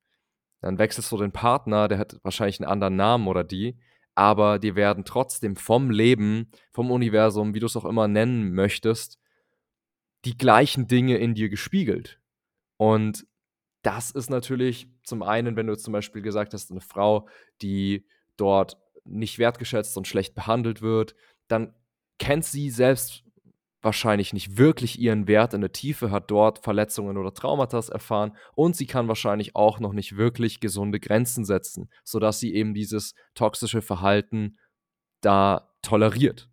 [0.62, 3.78] Dann wechselst du den Partner, der hat wahrscheinlich einen anderen Namen oder die,
[4.16, 9.18] aber die werden trotzdem vom Leben, vom Universum, wie du es auch immer nennen möchtest,
[10.26, 12.20] die gleichen Dinge in dir gespiegelt.
[12.78, 13.26] Und
[13.82, 17.30] das ist natürlich zum einen, wenn du zum Beispiel gesagt hast, eine Frau,
[17.62, 18.05] die
[18.36, 21.16] dort nicht wertgeschätzt und schlecht behandelt wird,
[21.47, 21.74] dann
[22.20, 23.24] kennt sie selbst
[23.82, 28.76] wahrscheinlich nicht wirklich ihren Wert in der Tiefe, hat dort Verletzungen oder Traumata erfahren und
[28.76, 33.82] sie kann wahrscheinlich auch noch nicht wirklich gesunde Grenzen setzen, sodass sie eben dieses toxische
[33.82, 34.58] Verhalten
[35.22, 36.50] da toleriert.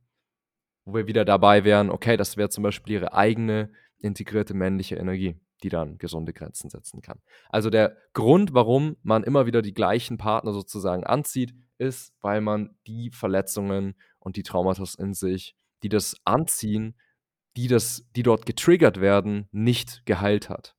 [0.85, 5.37] Wo wir wieder dabei wären, okay, das wäre zum Beispiel ihre eigene integrierte männliche Energie,
[5.64, 7.20] die dann gesunde Grenzen setzen kann.
[7.49, 12.77] Also der Grund, warum man immer wieder die gleichen Partner sozusagen anzieht, ist, weil man
[12.87, 16.95] die Verletzungen und die Traumata in sich, die das anziehen,
[17.57, 20.76] die, das, die dort getriggert werden, nicht geheilt hat.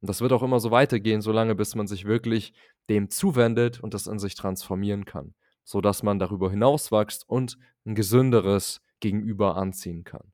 [0.00, 2.52] Und das wird auch immer so weitergehen, solange bis man sich wirklich
[2.88, 8.80] dem zuwendet und das in sich transformieren kann, sodass man darüber hinauswächst und ein gesünderes
[9.00, 10.32] Gegenüber anziehen kann.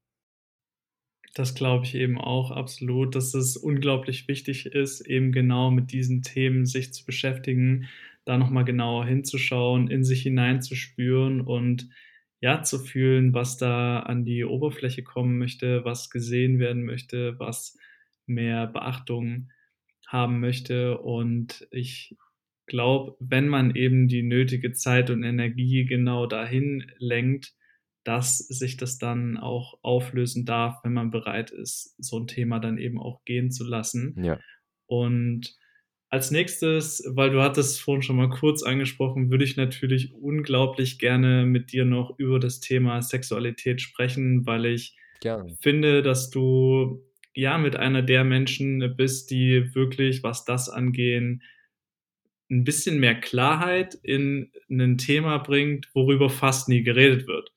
[1.34, 6.22] Das glaube ich eben auch absolut, dass es unglaublich wichtig ist, eben genau mit diesen
[6.22, 7.88] Themen sich zu beschäftigen,
[8.24, 11.90] da nochmal genauer hinzuschauen, in sich hineinzuspüren und
[12.40, 17.76] ja, zu fühlen, was da an die Oberfläche kommen möchte, was gesehen werden möchte, was
[18.26, 19.50] mehr Beachtung
[20.06, 20.98] haben möchte.
[20.98, 22.16] Und ich
[22.66, 27.54] glaube, wenn man eben die nötige Zeit und Energie genau dahin lenkt,
[28.04, 32.78] dass sich das dann auch auflösen darf, wenn man bereit ist, so ein Thema dann
[32.78, 34.14] eben auch gehen zu lassen.
[34.22, 34.38] Ja.
[34.86, 35.56] Und
[36.08, 41.46] als nächstes, weil du hattest vorhin schon mal kurz angesprochen, würde ich natürlich unglaublich gerne
[41.46, 45.56] mit dir noch über das Thema Sexualität sprechen, weil ich gerne.
[45.60, 47.02] finde, dass du
[47.34, 51.42] ja mit einer der Menschen bist, die wirklich, was das angehen,
[52.50, 57.52] ein bisschen mehr Klarheit in ein Thema bringt, worüber fast nie geredet wird.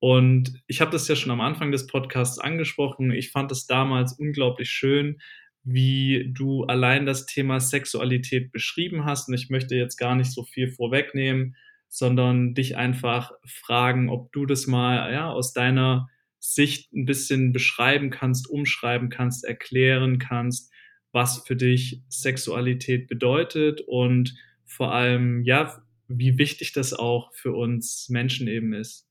[0.00, 3.12] Und ich habe das ja schon am Anfang des Podcasts angesprochen.
[3.12, 5.20] Ich fand es damals unglaublich schön,
[5.64, 9.28] wie du allein das Thema Sexualität beschrieben hast.
[9.28, 11.56] Und ich möchte jetzt gar nicht so viel vorwegnehmen,
[11.88, 16.08] sondern dich einfach fragen, ob du das mal ja, aus deiner
[16.38, 20.72] Sicht ein bisschen beschreiben kannst, umschreiben kannst, erklären kannst,
[21.12, 24.34] was für dich Sexualität bedeutet und
[24.64, 29.06] vor allem, ja, wie wichtig das auch für uns Menschen eben ist.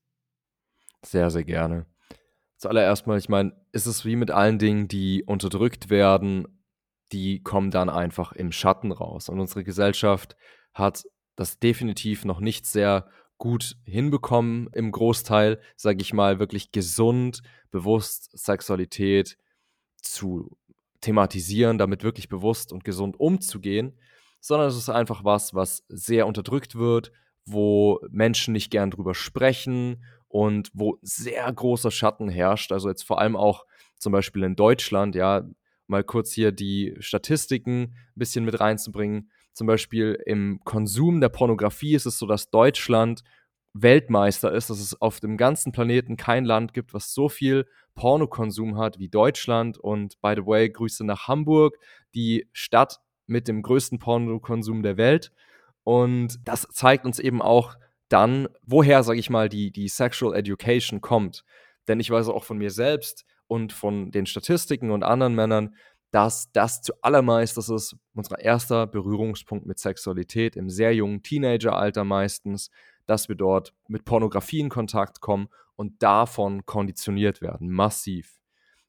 [1.04, 1.86] Sehr, sehr gerne.
[2.58, 6.46] Zuallererst mal, ich meine, ist es wie mit allen Dingen, die unterdrückt werden,
[7.10, 9.28] die kommen dann einfach im Schatten raus.
[9.28, 10.36] Und unsere Gesellschaft
[10.72, 11.04] hat
[11.36, 13.08] das definitiv noch nicht sehr
[13.38, 19.36] gut hinbekommen im Großteil, sage ich mal, wirklich gesund, bewusst Sexualität
[20.00, 20.56] zu
[21.00, 23.98] thematisieren, damit wirklich bewusst und gesund umzugehen,
[24.40, 27.12] sondern es ist einfach was, was sehr unterdrückt wird,
[27.44, 32.72] wo Menschen nicht gern drüber sprechen und wo sehr großer Schatten herrscht.
[32.72, 33.66] Also jetzt vor allem auch
[33.98, 35.46] zum Beispiel in Deutschland, ja,
[35.86, 39.30] mal kurz hier die Statistiken ein bisschen mit reinzubringen.
[39.52, 43.22] Zum Beispiel im Konsum der Pornografie ist es so, dass Deutschland
[43.74, 48.78] Weltmeister ist, dass es auf dem ganzen Planeten kein Land gibt, was so viel Pornokonsum
[48.78, 49.76] hat wie Deutschland.
[49.76, 51.78] Und by the way, Grüße nach Hamburg,
[52.14, 55.30] die Stadt mit dem größten Pornokonsum der Welt.
[55.84, 57.76] Und das zeigt uns eben auch,
[58.12, 61.44] dann, woher, sage ich mal, die, die Sexual Education kommt.
[61.88, 65.74] Denn ich weiß auch von mir selbst und von den Statistiken und anderen Männern,
[66.10, 72.70] dass das zuallermeist, das ist unser erster Berührungspunkt mit Sexualität im sehr jungen Teenageralter meistens,
[73.06, 78.38] dass wir dort mit Pornografie in Kontakt kommen und davon konditioniert werden, massiv.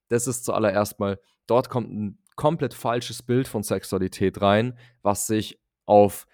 [0.09, 1.17] Das ist zuallererst mal,
[1.47, 6.27] dort kommt ein komplett falsches Bild von Sexualität rein, was sich auf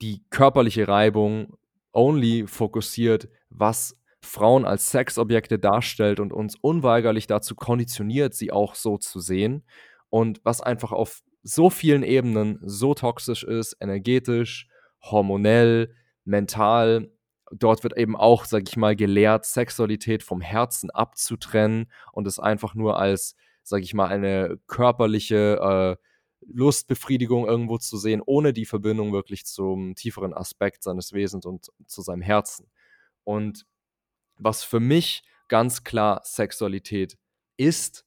[0.00, 1.56] die körperliche Reibung
[1.96, 8.98] only fokussiert, was Frauen als Sexobjekte darstellt und uns unweigerlich dazu konditioniert, sie auch so
[8.98, 9.64] zu sehen.
[10.10, 14.68] Und was einfach auf so vielen Ebenen so toxisch ist, energetisch,
[15.00, 15.94] hormonell,
[16.24, 17.12] mental.
[17.52, 22.74] Dort wird eben auch, sag ich mal, gelehrt, Sexualität vom Herzen abzutrennen und es einfach
[22.74, 26.02] nur als, sag ich mal, eine körperliche äh,
[26.40, 32.02] Lustbefriedigung irgendwo zu sehen, ohne die Verbindung wirklich zum tieferen Aspekt seines Wesens und zu
[32.02, 32.70] seinem Herzen.
[33.24, 33.66] Und
[34.36, 37.18] was für mich ganz klar Sexualität
[37.56, 38.04] ist,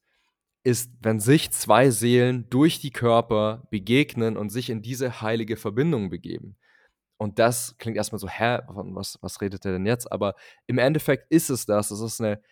[0.62, 6.10] ist, wenn sich zwei Seelen durch die Körper begegnen und sich in diese heilige Verbindung
[6.10, 6.56] begeben.
[7.16, 10.10] Und das klingt erstmal so, hä, was, was redet er denn jetzt?
[10.10, 10.34] Aber
[10.66, 11.90] im Endeffekt ist es das.
[11.90, 12.42] Es ist eine,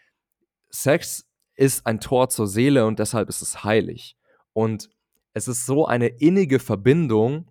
[0.70, 4.16] Sex ist ein Tor zur Seele und deshalb ist es heilig.
[4.52, 4.90] Und
[5.38, 7.50] es ist so eine innige Verbindung,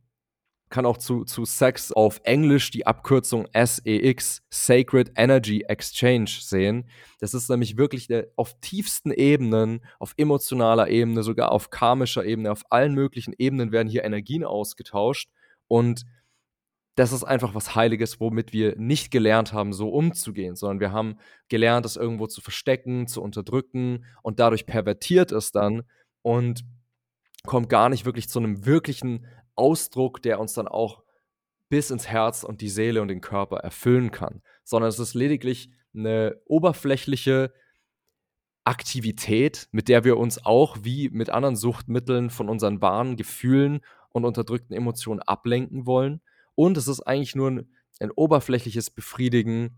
[0.69, 6.89] kann auch zu, zu Sex auf Englisch die Abkürzung SEX, Sacred Energy Exchange sehen.
[7.21, 12.51] Das ist nämlich wirklich der, auf tiefsten Ebenen, auf emotionaler Ebene, sogar auf karmischer Ebene,
[12.51, 15.29] auf allen möglichen Ebenen werden hier Energien ausgetauscht.
[15.69, 16.03] Und
[16.95, 21.17] das ist einfach was Heiliges, womit wir nicht gelernt haben, so umzugehen, sondern wir haben
[21.47, 25.83] gelernt, es irgendwo zu verstecken, zu unterdrücken und dadurch pervertiert es dann.
[26.23, 26.65] Und
[27.48, 29.26] kommt gar nicht wirklich zu einem wirklichen
[29.56, 31.02] Ausdruck, der uns dann auch
[31.70, 35.72] bis ins Herz und die Seele und den Körper erfüllen kann, sondern es ist lediglich
[35.95, 37.52] eine oberflächliche
[38.64, 44.26] Aktivität, mit der wir uns auch wie mit anderen Suchtmitteln von unseren wahren Gefühlen und
[44.26, 46.22] unterdrückten Emotionen ablenken wollen.
[46.56, 49.78] Und es ist eigentlich nur ein, ein oberflächliches Befriedigen,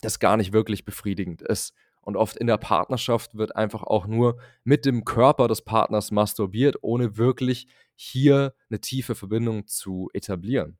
[0.00, 1.74] das gar nicht wirklich befriedigend ist.
[2.06, 6.76] Und oft in der Partnerschaft wird einfach auch nur mit dem Körper des Partners masturbiert,
[6.82, 10.78] ohne wirklich hier eine tiefe Verbindung zu etablieren.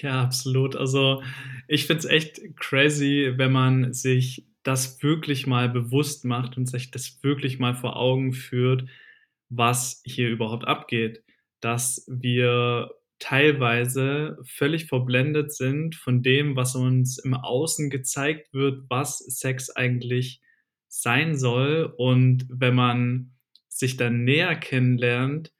[0.00, 0.74] Ja, absolut.
[0.74, 1.22] Also
[1.68, 6.90] ich finde es echt crazy, wenn man sich das wirklich mal bewusst macht und sich
[6.90, 8.88] das wirklich mal vor Augen führt,
[9.50, 11.22] was hier überhaupt abgeht.
[11.60, 19.18] Dass wir teilweise völlig verblendet sind von dem, was uns im Außen gezeigt wird, was
[19.18, 20.40] Sex eigentlich
[20.88, 21.92] sein soll.
[21.96, 23.32] Und wenn man
[23.68, 25.52] sich dann näher kennenlernt,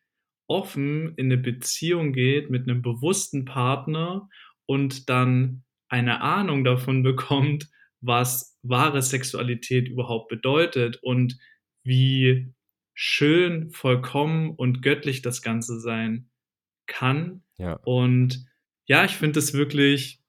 [0.49, 4.29] offen in eine Beziehung geht mit einem bewussten Partner
[4.67, 7.69] und dann eine Ahnung davon bekommt,
[8.01, 11.39] was wahre Sexualität überhaupt bedeutet und
[11.83, 12.53] wie
[12.95, 16.31] schön, vollkommen und göttlich das Ganze sein
[16.87, 17.43] kann.
[17.59, 17.75] Ja.
[17.85, 18.47] Und
[18.87, 20.21] ja, ich finde es wirklich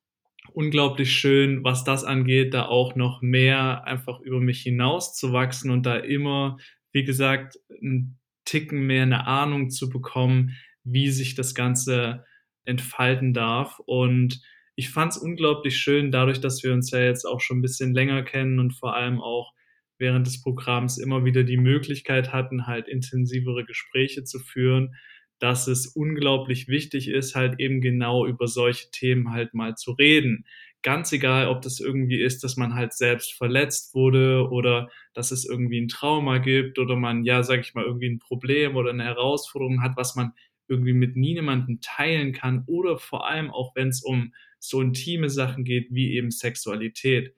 [0.53, 5.69] unglaublich schön, was das angeht, da auch noch mehr einfach über mich hinaus zu wachsen
[5.71, 6.57] und da immer,
[6.91, 12.25] wie gesagt, einen Ticken mehr eine Ahnung zu bekommen, wie sich das Ganze
[12.63, 13.79] entfalten darf.
[13.85, 14.41] Und
[14.75, 17.93] ich fand es unglaublich schön, dadurch, dass wir uns ja jetzt auch schon ein bisschen
[17.93, 19.53] länger kennen und vor allem auch
[19.99, 24.95] während des Programms immer wieder die Möglichkeit hatten, halt intensivere Gespräche zu führen,
[25.39, 30.45] dass es unglaublich wichtig ist, halt eben genau über solche Themen halt mal zu reden.
[30.83, 35.45] Ganz egal, ob das irgendwie ist, dass man halt selbst verletzt wurde oder dass es
[35.45, 39.03] irgendwie ein Trauma gibt oder man, ja, sag ich mal, irgendwie ein Problem oder eine
[39.03, 40.33] Herausforderung hat, was man
[40.67, 45.63] irgendwie mit niemandem teilen kann oder vor allem auch, wenn es um so intime Sachen
[45.63, 47.35] geht wie eben Sexualität.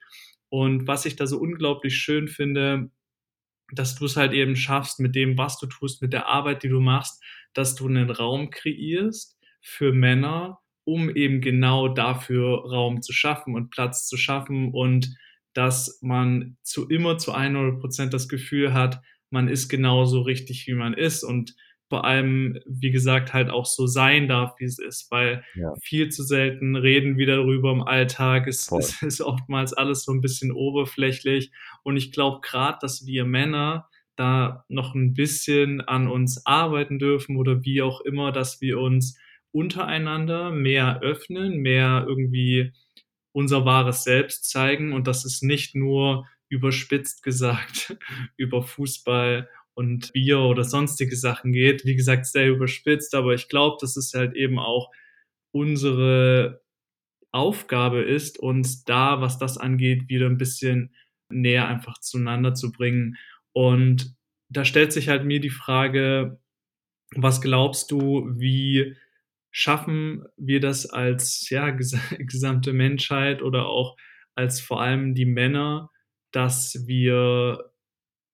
[0.49, 2.89] Und was ich da so unglaublich schön finde,
[3.73, 6.69] dass du es halt eben schaffst mit dem, was du tust, mit der Arbeit, die
[6.69, 13.13] du machst, dass du einen Raum kreierst für Männer, um eben genau dafür Raum zu
[13.13, 15.15] schaffen und Platz zu schaffen und
[15.53, 20.73] dass man zu immer zu 100 Prozent das Gefühl hat, man ist genauso richtig, wie
[20.73, 21.55] man ist und
[21.89, 25.73] vor allem, wie gesagt, halt auch so sein darf, wie es ist, weil ja.
[25.81, 28.47] viel zu selten reden wir darüber im Alltag.
[28.47, 31.51] Es, es ist oftmals alles so ein bisschen oberflächlich.
[31.83, 37.37] Und ich glaube gerade, dass wir Männer da noch ein bisschen an uns arbeiten dürfen
[37.37, 39.17] oder wie auch immer, dass wir uns
[39.51, 42.71] untereinander mehr öffnen, mehr irgendwie
[43.31, 47.97] unser wahres Selbst zeigen und dass es nicht nur überspitzt gesagt
[48.37, 49.49] über Fußball
[49.79, 51.85] und Bier oder sonstige Sachen geht.
[51.85, 54.91] Wie gesagt, sehr überspitzt, aber ich glaube, dass es halt eben auch
[55.51, 56.61] unsere
[57.31, 60.93] Aufgabe ist, uns da, was das angeht, wieder ein bisschen
[61.29, 63.15] näher einfach zueinander zu bringen.
[63.53, 64.17] Und
[64.49, 66.41] da stellt sich halt mir die Frage,
[67.15, 68.97] was glaubst du, wie
[69.49, 71.69] schaffen wir das als ja,
[72.17, 73.95] gesamte Menschheit oder auch
[74.35, 75.89] als vor allem die Männer,
[76.31, 77.71] dass wir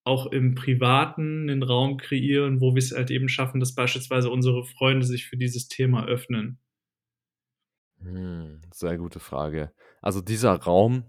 [0.06, 4.64] auch im Privaten einen Raum kreieren, wo wir es halt eben schaffen, dass beispielsweise unsere
[4.64, 6.60] Freunde sich für dieses Thema öffnen?
[8.00, 9.74] Hm, sehr gute Frage.
[10.02, 11.04] Also dieser Raum,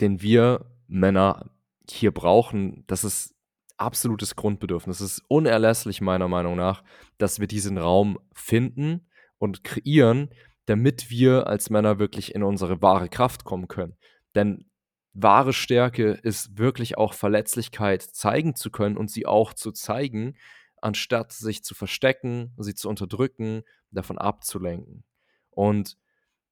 [0.00, 1.50] den wir Männer
[1.90, 3.34] hier brauchen, das ist
[3.76, 5.00] absolutes Grundbedürfnis.
[5.00, 6.84] Es ist unerlässlich meiner Meinung nach,
[7.18, 9.08] dass wir diesen Raum finden
[9.38, 10.30] und kreieren,
[10.66, 13.96] damit wir als Männer wirklich in unsere wahre Kraft kommen können.
[14.36, 14.70] Denn
[15.14, 20.36] wahre Stärke ist wirklich auch Verletzlichkeit zeigen zu können und sie auch zu zeigen,
[20.80, 25.04] anstatt sich zu verstecken, sie zu unterdrücken, davon abzulenken.
[25.50, 25.96] Und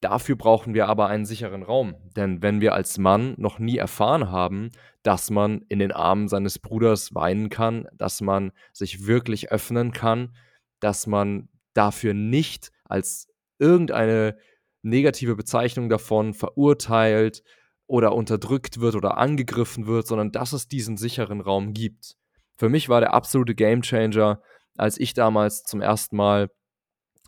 [0.00, 1.96] dafür brauchen wir aber einen sicheren Raum.
[2.16, 4.70] Denn wenn wir als Mann noch nie erfahren haben,
[5.02, 10.36] dass man in den Armen seines Bruders weinen kann, dass man sich wirklich öffnen kann,
[10.80, 14.36] dass man dafür nicht als irgendeine
[14.82, 17.42] negative Bezeichnung davon verurteilt,
[17.90, 22.14] oder unterdrückt wird oder angegriffen wird, sondern dass es diesen sicheren Raum gibt.
[22.56, 24.40] Für mich war der absolute Gamechanger,
[24.76, 26.50] als ich damals zum ersten Mal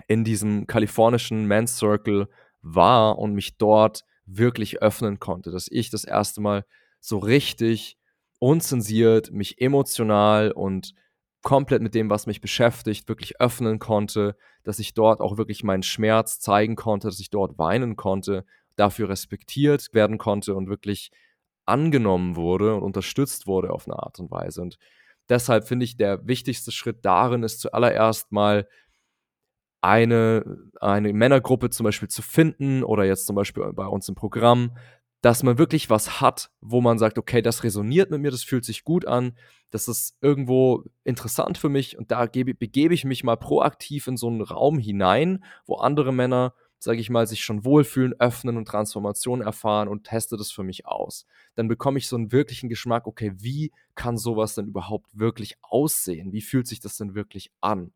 [0.06, 2.28] in diesem kalifornischen Men's Circle
[2.60, 6.64] war und mich dort wirklich öffnen konnte, dass ich das erste Mal
[7.00, 7.98] so richtig
[8.38, 10.94] unzensiert, mich emotional und
[11.42, 15.82] komplett mit dem, was mich beschäftigt, wirklich öffnen konnte, dass ich dort auch wirklich meinen
[15.82, 18.44] Schmerz zeigen konnte, dass ich dort weinen konnte
[18.76, 21.10] dafür respektiert werden konnte und wirklich
[21.64, 24.62] angenommen wurde und unterstützt wurde auf eine Art und Weise.
[24.62, 24.78] Und
[25.28, 28.66] deshalb finde ich, der wichtigste Schritt darin ist zuallererst mal
[29.80, 30.44] eine,
[30.80, 34.76] eine Männergruppe zum Beispiel zu finden oder jetzt zum Beispiel bei uns im Programm,
[35.22, 38.64] dass man wirklich was hat, wo man sagt, okay, das resoniert mit mir, das fühlt
[38.64, 39.36] sich gut an,
[39.70, 44.16] das ist irgendwo interessant für mich und da gebe, begebe ich mich mal proaktiv in
[44.16, 48.66] so einen Raum hinein, wo andere Männer sage ich mal, sich schon wohlfühlen, öffnen und
[48.66, 51.26] Transformation erfahren und teste das für mich aus.
[51.54, 56.32] Dann bekomme ich so einen wirklichen Geschmack, okay, wie kann sowas denn überhaupt wirklich aussehen?
[56.32, 57.92] Wie fühlt sich das denn wirklich an?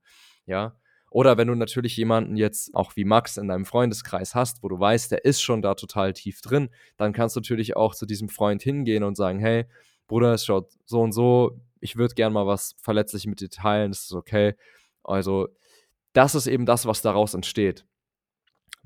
[0.46, 0.76] Ja.
[1.10, 4.78] Oder wenn du natürlich jemanden jetzt auch wie Max in deinem Freundeskreis hast, wo du
[4.78, 8.28] weißt, der ist schon da total tief drin, dann kannst du natürlich auch zu diesem
[8.28, 9.66] Freund hingehen und sagen, hey,
[10.06, 13.90] Bruder, es schaut so und so, ich würde gern mal was verletzlich mit dir teilen,
[13.90, 14.54] das ist okay.
[15.02, 15.48] Also,
[16.12, 17.84] das ist eben das, was daraus entsteht.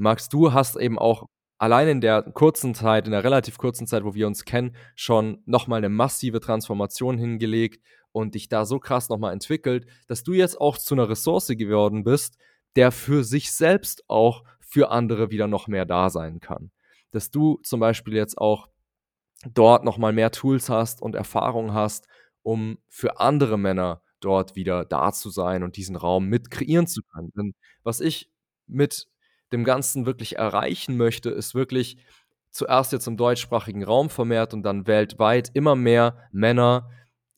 [0.00, 1.26] Max, du hast eben auch
[1.58, 5.42] allein in der kurzen Zeit, in der relativ kurzen Zeit, wo wir uns kennen, schon
[5.44, 10.58] nochmal eine massive Transformation hingelegt und dich da so krass nochmal entwickelt, dass du jetzt
[10.58, 12.38] auch zu einer Ressource geworden bist,
[12.76, 16.70] der für sich selbst auch für andere wieder noch mehr da sein kann.
[17.10, 18.68] Dass du zum Beispiel jetzt auch
[19.52, 22.06] dort nochmal mehr Tools hast und Erfahrung hast,
[22.42, 27.02] um für andere Männer dort wieder da zu sein und diesen Raum mit kreieren zu
[27.02, 27.32] können.
[27.36, 28.30] Denn was ich
[28.66, 29.09] mit
[29.52, 31.98] dem Ganzen wirklich erreichen möchte, ist wirklich
[32.50, 36.90] zuerst jetzt im deutschsprachigen Raum vermehrt und dann weltweit immer mehr Männer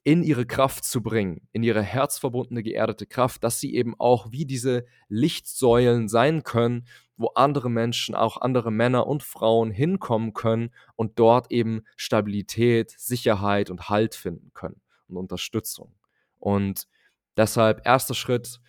[0.04, 4.44] in ihre Kraft zu bringen, in ihre herzverbundene, geerdete Kraft, dass sie eben auch wie
[4.44, 6.86] diese Lichtsäulen sein können,
[7.16, 13.70] wo andere Menschen, auch andere Männer und Frauen hinkommen können und dort eben Stabilität, Sicherheit
[13.70, 15.94] und Halt finden können und Unterstützung.
[16.40, 16.88] Und
[17.36, 18.60] deshalb erster Schritt,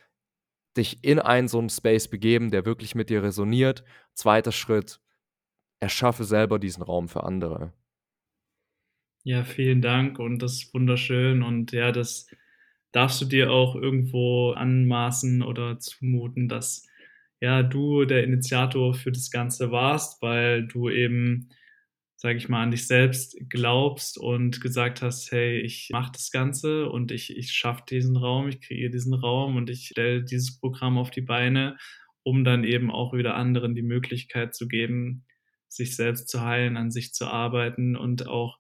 [0.78, 3.84] dich in einen so einen Space begeben, der wirklich mit dir resoniert.
[4.14, 5.00] Zweiter Schritt,
[5.80, 7.74] erschaffe selber diesen Raum für andere.
[9.26, 12.28] Ja, vielen Dank und das ist wunderschön und ja, das
[12.92, 16.88] darfst du dir auch irgendwo anmaßen oder zumuten, dass
[17.40, 21.50] ja du der Initiator für das Ganze warst, weil du eben,
[22.24, 26.90] sage ich mal, an dich selbst glaubst und gesagt hast, hey, ich mache das Ganze
[26.90, 30.98] und ich, ich schaffe diesen Raum, ich kreiere diesen Raum und ich stelle dieses Programm
[30.98, 31.76] auf die Beine,
[32.24, 35.26] um dann eben auch wieder anderen die Möglichkeit zu geben,
[35.68, 38.58] sich selbst zu heilen, an sich zu arbeiten und auch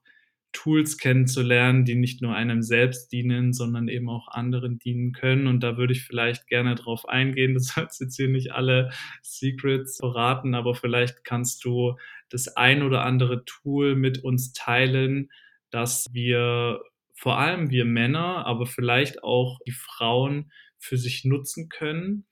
[0.52, 5.48] Tools kennenzulernen, die nicht nur einem selbst dienen, sondern eben auch anderen dienen können.
[5.48, 7.54] Und da würde ich vielleicht gerne drauf eingehen.
[7.64, 8.92] Das sollst jetzt hier nicht alle
[9.22, 11.96] Secrets verraten, aber vielleicht kannst du
[12.34, 15.30] das ein oder andere Tool mit uns teilen,
[15.72, 16.82] dass wir
[17.16, 22.26] vor allem wir Männer, aber vielleicht auch die Frauen für sich nutzen können,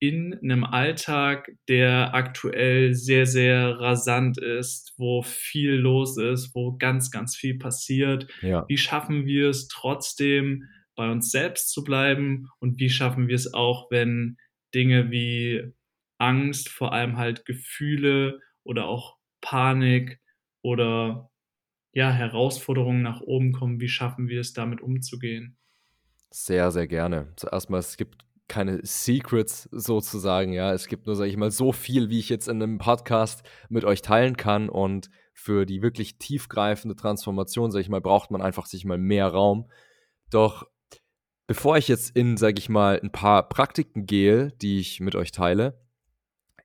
[0.00, 7.10] in einem Alltag, der aktuell sehr, sehr rasant ist, wo viel los ist, wo ganz,
[7.10, 8.28] ganz viel passiert.
[8.40, 8.64] Ja.
[8.68, 12.48] Wie schaffen wir es trotzdem, bei uns selbst zu bleiben?
[12.60, 14.36] Und wie schaffen wir es auch, wenn
[14.74, 15.72] Dinge wie
[16.18, 20.20] Angst, vor allem halt Gefühle oder auch Panik
[20.62, 21.30] oder
[21.92, 25.56] ja, Herausforderungen nach oben kommen, wie schaffen wir es, damit umzugehen?
[26.30, 27.32] Sehr, sehr gerne.
[27.36, 30.72] Zuerst mal, es gibt keine Secrets sozusagen, ja.
[30.72, 33.84] Es gibt nur, sage ich mal, so viel, wie ich jetzt in einem Podcast mit
[33.84, 34.68] euch teilen kann.
[34.68, 39.28] Und für die wirklich tiefgreifende Transformation, sage ich mal, braucht man einfach sich mal mehr
[39.28, 39.70] Raum.
[40.30, 40.66] Doch
[41.46, 45.32] bevor ich jetzt in, sage ich mal, ein paar Praktiken gehe, die ich mit euch
[45.32, 45.80] teile,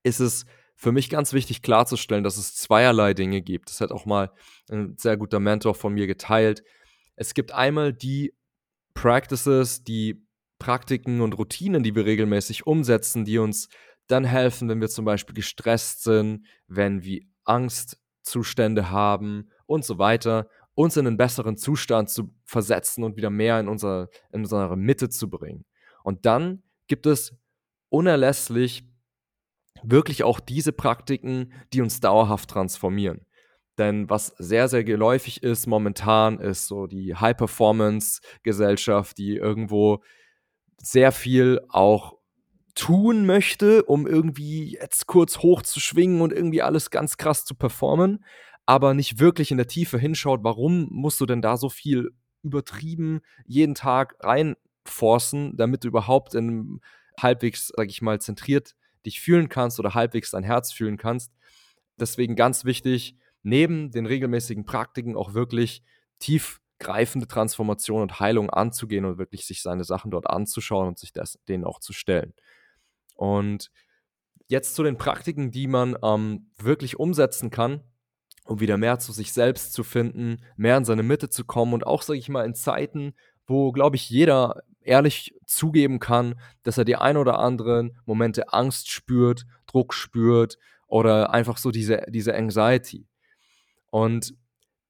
[0.04, 0.46] ist es
[0.84, 3.70] für mich ganz wichtig klarzustellen, dass es zweierlei Dinge gibt.
[3.70, 4.34] Das hat auch mal
[4.70, 6.62] ein sehr guter Mentor von mir geteilt.
[7.16, 8.34] Es gibt einmal die
[8.94, 10.28] Practices, die
[10.60, 13.70] Praktiken und Routinen, die wir regelmäßig umsetzen, die uns
[14.08, 20.50] dann helfen, wenn wir zum Beispiel gestresst sind, wenn wir Angstzustände haben und so weiter,
[20.76, 25.08] uns in einen besseren Zustand zu versetzen und wieder mehr in, unser, in unsere Mitte
[25.08, 25.64] zu bringen.
[26.04, 27.34] Und dann gibt es
[27.88, 28.84] unerlässlich
[29.82, 33.26] wirklich auch diese Praktiken, die uns dauerhaft transformieren.
[33.78, 40.04] Denn was sehr, sehr geläufig ist momentan, ist so die High-Performance-Gesellschaft, die irgendwo
[40.78, 42.18] sehr viel auch
[42.76, 48.24] tun möchte, um irgendwie jetzt kurz hochzuschwingen und irgendwie alles ganz krass zu performen,
[48.66, 52.12] aber nicht wirklich in der Tiefe hinschaut, warum musst du denn da so viel
[52.44, 56.80] übertrieben jeden Tag reinforcen, damit du überhaupt in
[57.20, 58.76] halbwegs, sag ich mal, zentriert
[59.06, 61.34] dich fühlen kannst oder halbwegs dein Herz fühlen kannst.
[61.98, 65.84] Deswegen ganz wichtig, neben den regelmäßigen Praktiken auch wirklich
[66.20, 71.14] tief greifende Transformation und Heilung anzugehen und wirklich sich seine Sachen dort anzuschauen und sich
[71.14, 72.34] das, denen auch zu stellen.
[73.16, 73.72] Und
[74.48, 77.82] jetzt zu den Praktiken, die man ähm, wirklich umsetzen kann,
[78.46, 81.88] um wieder mehr zu sich selbst zu finden, mehr in seine Mitte zu kommen und
[81.88, 83.14] auch, sage ich mal, in Zeiten,
[83.48, 88.90] wo, glaube ich, jeder ehrlich zugeben kann, dass er die ein oder anderen Momente Angst
[88.90, 90.58] spürt, Druck spürt
[90.88, 93.08] oder einfach so diese, diese Anxiety.
[93.90, 94.36] Und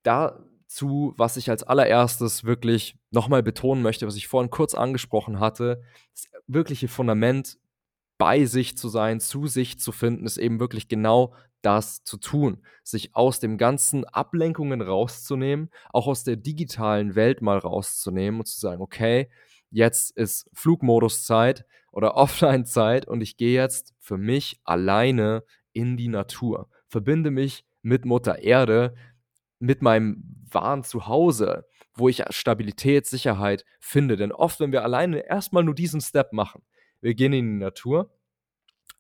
[0.04, 0.40] da
[0.74, 5.84] zu, was ich als allererstes wirklich nochmal betonen möchte, was ich vorhin kurz angesprochen hatte.
[6.14, 7.60] Das wirkliche Fundament
[8.18, 12.64] bei sich zu sein, zu sich zu finden, ist eben wirklich genau das zu tun.
[12.84, 18.60] Sich aus dem ganzen Ablenkungen rauszunehmen, auch aus der digitalen Welt mal rauszunehmen und zu
[18.60, 19.30] sagen, okay,
[19.74, 25.44] jetzt ist Flugmoduszeit oder Offline-Zeit und ich gehe jetzt für mich alleine
[25.74, 26.70] in die Natur.
[26.88, 28.96] Verbinde mich mit Mutter Erde,
[29.60, 31.66] mit meinem wahren Zuhause,
[31.96, 34.16] wo ich Stabilität, Sicherheit finde.
[34.16, 36.64] Denn oft, wenn wir alleine erstmal nur diesen Step machen,
[37.02, 38.12] wir gehen in die Natur,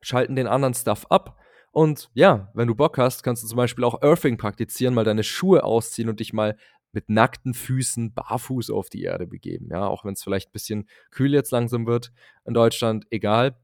[0.01, 1.37] schalten den anderen Stuff ab
[1.73, 5.23] und ja, wenn du Bock hast, kannst du zum Beispiel auch Earthing praktizieren, mal deine
[5.23, 6.55] Schuhe ausziehen und dich mal
[6.93, 9.69] mit nackten Füßen barfuß auf die Erde begeben.
[9.71, 12.11] Ja, auch wenn es vielleicht ein bisschen kühl jetzt langsam wird
[12.45, 13.57] in Deutschland, egal.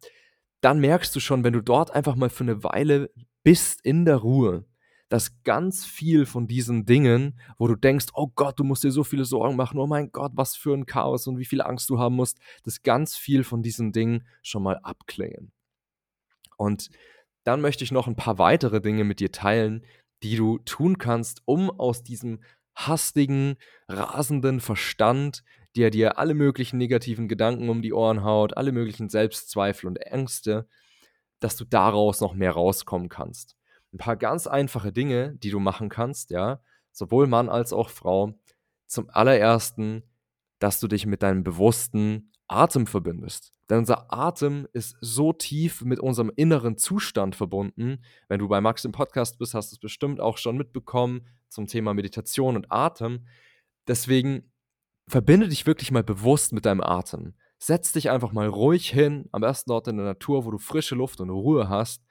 [0.61, 3.11] Dann merkst du schon, wenn du dort einfach mal für eine Weile
[3.43, 4.65] bist in der Ruhe,
[5.07, 9.03] dass ganz viel von diesen Dingen, wo du denkst, oh Gott, du musst dir so
[9.03, 11.97] viele Sorgen machen, oh mein Gott, was für ein Chaos und wie viel Angst du
[11.97, 15.51] haben musst, dass ganz viel von diesen Dingen schon mal abklingen.
[16.57, 16.89] Und
[17.43, 19.85] dann möchte ich noch ein paar weitere Dinge mit dir teilen,
[20.21, 22.41] die du tun kannst, um aus diesem
[22.87, 23.57] hastigen,
[23.87, 25.43] rasenden Verstand
[25.75, 30.67] der dir alle möglichen negativen Gedanken um die Ohren haut, alle möglichen Selbstzweifel und Ängste,
[31.39, 33.55] dass du daraus noch mehr rauskommen kannst.
[33.93, 36.61] Ein paar ganz einfache Dinge, die du machen kannst, ja,
[36.91, 38.33] sowohl Mann als auch Frau.
[38.87, 40.03] Zum allerersten,
[40.59, 43.51] dass du dich mit deinem bewussten Atem verbindest.
[43.69, 48.03] Denn unser Atem ist so tief mit unserem inneren Zustand verbunden.
[48.27, 51.67] Wenn du bei Max im Podcast bist, hast du es bestimmt auch schon mitbekommen zum
[51.67, 53.27] Thema Meditation und Atem.
[53.87, 54.51] Deswegen
[55.07, 57.35] verbinde dich wirklich mal bewusst mit deinem Atem.
[57.59, 60.95] Setz dich einfach mal ruhig hin, am besten dort in der Natur, wo du frische
[60.95, 62.03] Luft und Ruhe hast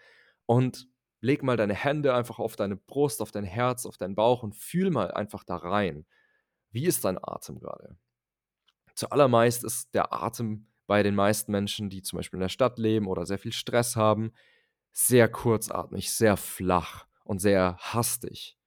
[0.46, 0.88] und
[1.20, 4.54] leg mal deine Hände einfach auf deine Brust, auf dein Herz, auf deinen Bauch und
[4.54, 6.06] fühl mal einfach da rein.
[6.70, 7.96] Wie ist dein Atem gerade?
[8.98, 13.06] Zuallermeist ist der Atem bei den meisten Menschen, die zum Beispiel in der Stadt leben
[13.06, 14.32] oder sehr viel Stress haben,
[14.90, 18.58] sehr kurzatmig, sehr flach und sehr hastig.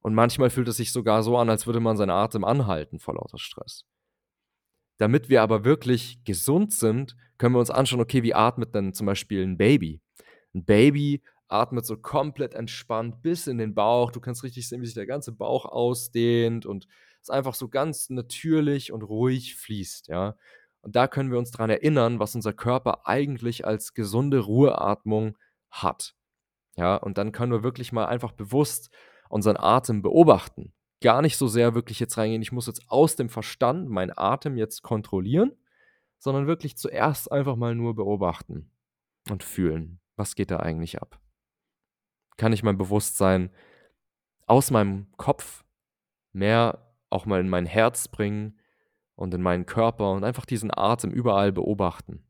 [0.00, 3.14] Und manchmal fühlt es sich sogar so an, als würde man seinen Atem anhalten vor
[3.14, 3.86] lauter Stress.
[4.98, 9.06] Damit wir aber wirklich gesund sind, können wir uns anschauen, okay, wie atmet denn zum
[9.06, 10.02] Beispiel ein Baby?
[10.54, 14.10] Ein Baby atmet so komplett entspannt bis in den Bauch.
[14.10, 16.86] Du kannst richtig sehen, wie sich der ganze Bauch ausdehnt und
[17.26, 20.36] es einfach so ganz natürlich und ruhig fließt, ja.
[20.82, 25.36] Und da können wir uns daran erinnern, was unser Körper eigentlich als gesunde Ruheatmung
[25.70, 26.14] hat.
[26.76, 28.90] Ja, und dann können wir wirklich mal einfach bewusst
[29.28, 30.72] unseren Atem beobachten.
[31.00, 34.56] Gar nicht so sehr wirklich jetzt reingehen, ich muss jetzt aus dem Verstand meinen Atem
[34.56, 35.52] jetzt kontrollieren,
[36.18, 38.70] sondern wirklich zuerst einfach mal nur beobachten
[39.28, 41.18] und fühlen, was geht da eigentlich ab.
[42.36, 43.50] Kann ich mein Bewusstsein
[44.46, 45.64] aus meinem Kopf
[46.32, 46.85] mehr
[47.16, 48.58] auch mal in mein Herz bringen,
[49.16, 52.22] und in meinen Körper und einfach diesen Atem überall beobachten.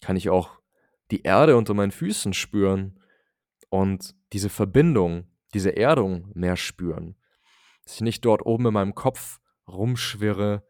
[0.00, 0.60] Kann ich auch
[1.10, 2.98] die Erde unter meinen Füßen spüren
[3.68, 7.16] und diese Verbindung, diese Erdung mehr spüren.
[7.84, 10.66] Dass ich nicht dort oben in meinem Kopf rumschwirre,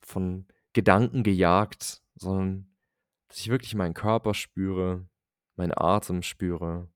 [0.00, 2.70] von Gedanken gejagt, sondern
[3.26, 5.08] dass ich wirklich meinen Körper spüre,
[5.56, 6.88] meinen Atem spüre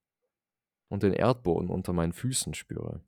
[0.88, 3.02] und den Erdboden unter meinen Füßen spüre.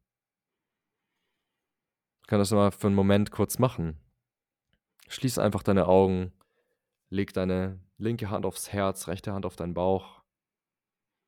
[2.32, 4.00] Kann das mal für einen Moment kurz machen.
[5.06, 6.32] Schließ einfach deine Augen,
[7.10, 10.22] leg deine linke Hand aufs Herz, rechte Hand auf deinen Bauch.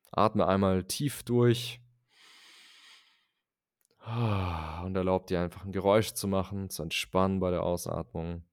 [0.09, 1.79] Atme einmal tief durch
[4.03, 8.43] und erlaub dir einfach ein Geräusch zu machen, zu entspannen bei der Ausatmung.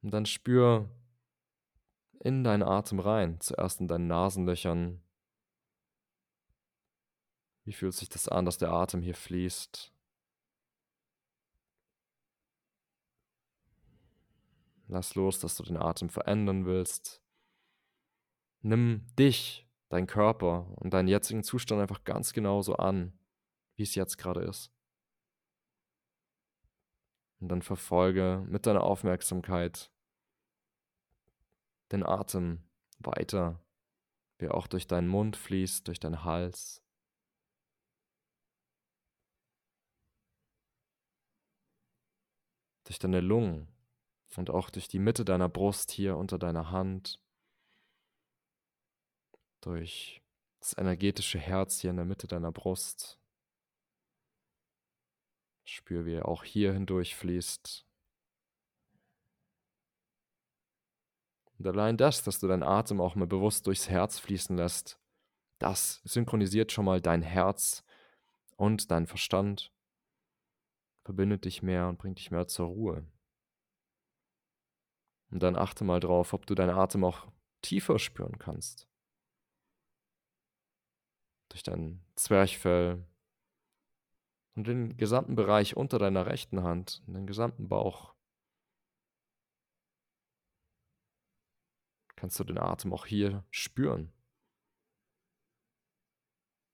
[0.00, 0.88] Und dann spür
[2.20, 5.02] in deinen Atem rein, zuerst in deinen Nasenlöchern.
[7.64, 9.92] Wie fühlt sich das an, dass der Atem hier fließt?
[14.88, 17.22] Lass los, dass du den Atem verändern willst.
[18.62, 23.18] Nimm dich, dein Körper und deinen jetzigen Zustand einfach ganz genauso an,
[23.76, 24.72] wie es jetzt gerade ist.
[27.40, 29.92] Und dann verfolge mit deiner Aufmerksamkeit
[31.92, 32.64] den Atem
[32.98, 33.60] weiter,
[34.38, 36.82] wie er auch durch deinen Mund fließt, durch deinen Hals.
[42.84, 43.75] Durch deine Lungen
[44.36, 47.20] und auch durch die Mitte deiner Brust hier unter deiner Hand,
[49.60, 50.22] durch
[50.60, 53.18] das energetische Herz hier in der Mitte deiner Brust.
[55.64, 57.84] Spür, wie er auch hier hindurch fließt.
[61.58, 65.00] Und allein das, dass du deinen Atem auch mal bewusst durchs Herz fließen lässt,
[65.58, 67.82] das synchronisiert schon mal dein Herz
[68.56, 69.72] und dein Verstand,
[71.02, 73.06] verbindet dich mehr und bringt dich mehr zur Ruhe.
[75.30, 77.26] Und dann achte mal drauf, ob du deinen Atem auch
[77.62, 78.88] tiefer spüren kannst.
[81.48, 83.04] Durch dein Zwerchfell
[84.54, 88.14] und den gesamten Bereich unter deiner rechten Hand, den gesamten Bauch.
[92.14, 94.12] Kannst du den Atem auch hier spüren.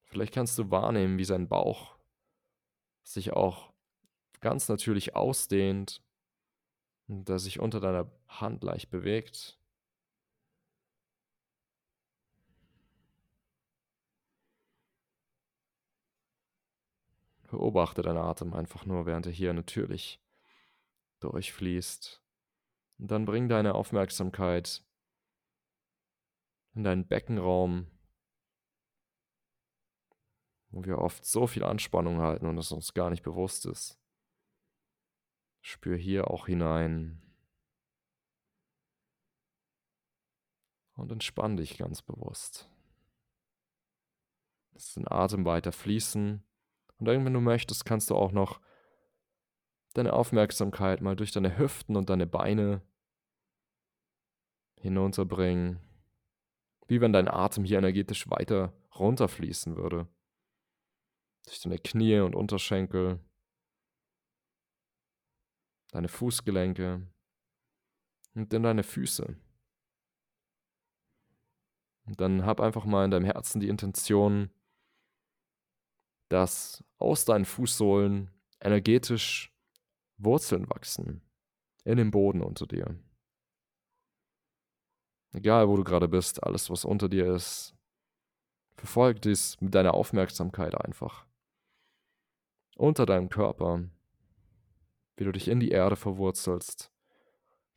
[0.05, 1.99] Vielleicht kannst du wahrnehmen, wie sein Bauch
[3.03, 3.73] sich auch
[4.41, 6.03] ganz natürlich ausdehnt
[7.13, 9.59] der sich unter deiner Hand leicht bewegt.
[17.51, 20.21] Beobachte deinen Atem einfach nur, während er hier natürlich
[21.21, 22.23] durchfließt.
[22.99, 24.83] Und dann bring deine Aufmerksamkeit
[26.75, 27.87] in deinen Beckenraum,
[30.71, 34.02] wo wir oft so viel Anspannung halten und es uns gar nicht bewusst ist.
[35.63, 37.23] Spür hier auch hinein.
[40.95, 42.69] Und entspann dich ganz bewusst.
[44.73, 46.45] Lass den Atem weiter fließen.
[46.99, 48.61] Und dann, wenn du möchtest, kannst du auch noch
[49.95, 52.83] deine Aufmerksamkeit mal durch deine Hüften und deine Beine
[54.77, 55.81] hinunterbringen.
[56.89, 60.09] Wie wenn dein Atem hier energetisch weiter runterfließen würde.
[61.45, 63.21] Durch deine Knie und Unterschenkel,
[65.93, 67.07] deine Fußgelenke
[68.35, 69.37] und in deine Füße.
[72.05, 74.51] Und dann hab einfach mal in deinem Herzen die Intention,
[76.29, 78.31] dass aus deinen Fußsohlen
[78.61, 79.53] energetisch
[80.17, 81.23] Wurzeln wachsen
[81.85, 82.97] in dem Boden unter dir.
[85.33, 87.75] Egal, wo du gerade bist, alles, was unter dir ist,
[88.77, 91.27] verfolg dies mit deiner Aufmerksamkeit einfach.
[92.77, 93.85] Unter deinem Körper,
[95.17, 96.93] wie du dich in die Erde verwurzelst,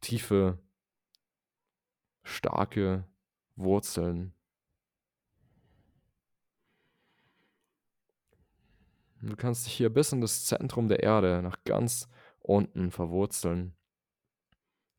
[0.01, 0.59] tiefe,
[2.23, 3.07] starke
[3.55, 4.33] Wurzeln.
[9.21, 12.07] Du kannst dich hier bis in das Zentrum der Erde, nach ganz
[12.39, 13.75] unten verwurzeln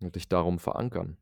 [0.01, 1.17] und dich darum verankern.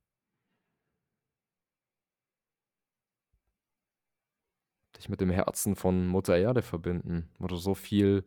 [4.96, 8.24] Dich mit dem Herzen von Mutter Erde verbinden, wo du so viel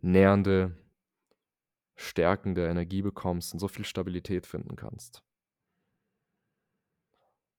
[0.00, 0.76] nährende,
[1.96, 5.22] stärkende Energie bekommst und so viel Stabilität finden kannst.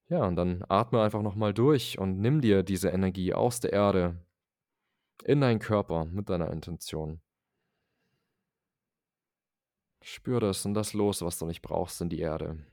[0.08, 4.24] Ja, und dann atme einfach nochmal durch und nimm dir diese Energie aus der Erde
[5.24, 7.20] in deinen Körper mit deiner Intention.
[10.02, 12.64] Spür das und das los, was du nicht brauchst, in die Erde.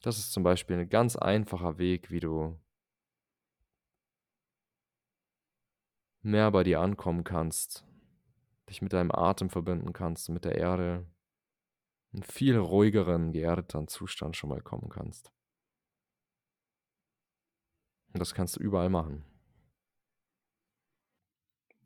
[0.00, 2.58] Das ist zum Beispiel ein ganz einfacher Weg, wie du
[6.22, 7.84] mehr bei dir ankommen kannst,
[8.72, 11.06] dich mit deinem Atem verbinden kannst, mit der Erde,
[12.12, 15.30] einen viel ruhigeren, geerdeteren Zustand schon mal kommen kannst.
[18.12, 19.24] Und das kannst du überall machen.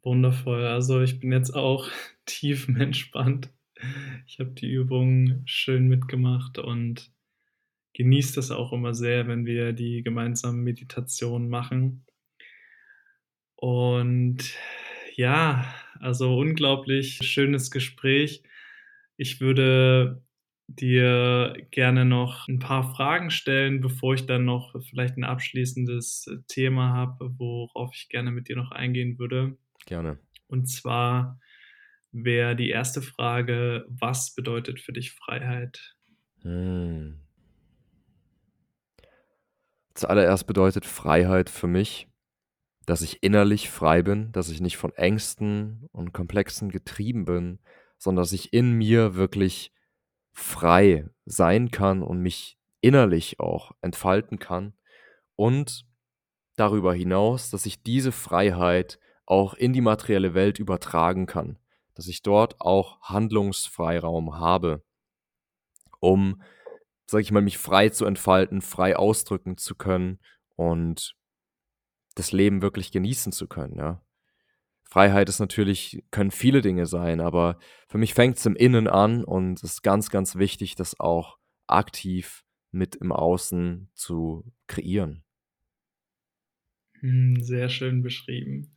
[0.03, 0.65] Wundervoll.
[0.65, 1.89] Also ich bin jetzt auch
[2.27, 3.53] tiefenentspannt.
[4.27, 7.13] Ich habe die Übung schön mitgemacht und
[7.95, 12.07] genieße das auch immer sehr, wenn wir die gemeinsamen Meditationen machen.
[13.57, 14.57] Und
[15.17, 15.65] ja,
[15.99, 18.43] also unglaublich schönes Gespräch.
[19.17, 20.23] Ich würde
[20.69, 26.93] dir gerne noch ein paar Fragen stellen, bevor ich dann noch vielleicht ein abschließendes Thema
[26.93, 29.57] habe, worauf ich gerne mit dir noch eingehen würde.
[29.87, 30.19] Gerne.
[30.49, 31.41] Und zwar
[32.13, 35.97] wäre die erste Frage, was bedeutet für dich Freiheit?
[36.43, 37.21] Hm.
[39.95, 42.07] Zuallererst bedeutet Freiheit für mich,
[42.87, 47.59] dass ich innerlich frei bin, dass ich nicht von Ängsten und Komplexen getrieben bin,
[47.99, 49.73] sondern dass ich in mir wirklich
[50.33, 54.75] frei sein kann und mich innerlich auch entfalten kann
[55.35, 55.85] und
[56.55, 61.59] darüber hinaus, dass ich diese Freiheit auch in die materielle Welt übertragen kann,
[61.95, 64.85] dass ich dort auch Handlungsfreiraum habe,
[65.99, 66.41] um,
[67.07, 70.21] sag ich mal, mich frei zu entfalten, frei ausdrücken zu können
[70.55, 71.17] und
[72.17, 74.03] das Leben wirklich genießen zu können, ja.
[74.89, 77.59] Freiheit ist natürlich, können viele Dinge sein, aber
[77.89, 81.39] für mich fängt es im Innen an und es ist ganz, ganz wichtig, das auch
[81.67, 85.25] aktiv mit im Außen zu kreieren.
[87.01, 88.77] Hm, sehr schön beschrieben.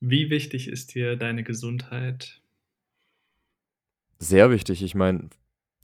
[0.00, 2.40] Wie wichtig ist dir deine Gesundheit?
[4.18, 4.82] Sehr wichtig.
[4.82, 5.30] Ich meine,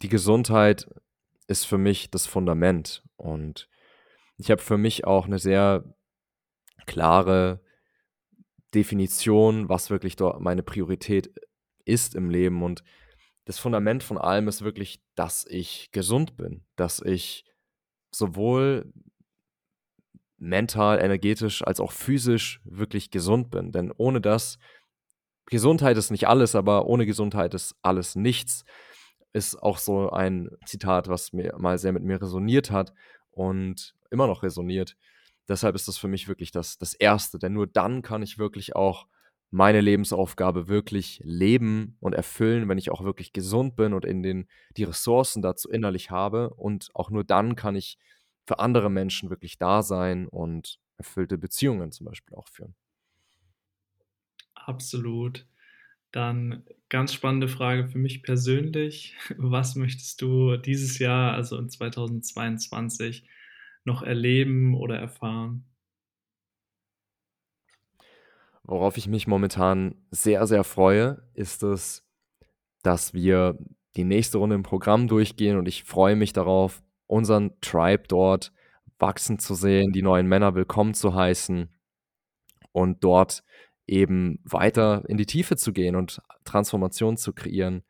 [0.00, 0.88] die Gesundheit
[1.48, 3.68] ist für mich das Fundament und
[4.36, 5.84] ich habe für mich auch eine sehr
[6.86, 7.60] klare
[8.74, 11.30] Definition, was wirklich dort meine Priorität
[11.84, 12.62] ist im Leben.
[12.62, 12.82] Und
[13.44, 17.44] das Fundament von allem ist wirklich, dass ich gesund bin, dass ich
[18.10, 18.92] sowohl
[20.38, 23.72] mental, energetisch als auch physisch wirklich gesund bin.
[23.72, 24.58] Denn ohne das,
[25.46, 28.64] Gesundheit ist nicht alles, aber ohne Gesundheit ist alles nichts,
[29.32, 32.92] ist auch so ein Zitat, was mir mal sehr mit mir resoniert hat
[33.30, 34.96] und immer noch resoniert
[35.48, 38.76] deshalb ist das für mich wirklich das, das Erste, denn nur dann kann ich wirklich
[38.76, 39.06] auch
[39.52, 44.48] meine Lebensaufgabe wirklich leben und erfüllen, wenn ich auch wirklich gesund bin und in den,
[44.78, 46.54] die Ressourcen dazu innerlich habe.
[46.54, 47.98] Und auch nur dann kann ich
[48.46, 52.74] für andere Menschen wirklich da sein und erfüllte Beziehungen zum Beispiel auch führen.
[54.54, 55.46] Absolut.
[56.12, 59.16] Dann ganz spannende Frage für mich persönlich.
[59.36, 63.28] Was möchtest du dieses Jahr, also in 2022,
[63.84, 65.64] noch erleben oder erfahren?
[68.64, 72.06] Worauf ich mich momentan sehr, sehr freue, ist es,
[72.82, 73.58] dass wir
[73.96, 78.52] die nächste Runde im Programm durchgehen und ich freue mich darauf, unseren Tribe dort
[78.98, 81.68] wachsen zu sehen, die neuen Männer willkommen zu heißen
[82.70, 83.42] und dort
[83.86, 87.82] eben weiter in die Tiefe zu gehen und Transformation zu kreieren.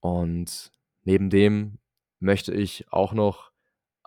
[0.00, 0.70] Und
[1.04, 1.78] neben dem
[2.20, 3.47] möchte ich auch noch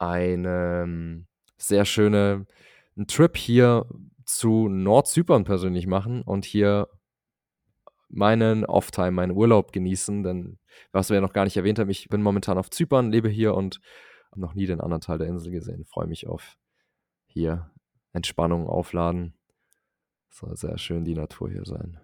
[0.02, 1.26] eine
[1.58, 2.46] sehr schöne
[2.96, 3.86] einen Trip hier
[4.26, 6.88] zu Nordzypern persönlich machen und hier
[8.10, 10.60] meinen Off-Time, meinen Urlaub genießen, denn
[10.92, 13.56] was wir ja noch gar nicht erwähnt haben, ich bin momentan auf Zypern, lebe hier
[13.56, 13.80] und
[14.32, 15.86] habe noch nie den anderen Teil der Insel gesehen.
[15.86, 16.58] Freue mich auf
[17.26, 17.72] hier
[18.12, 19.34] Entspannung aufladen.
[20.30, 22.00] Soll sehr schön die Natur hier sein.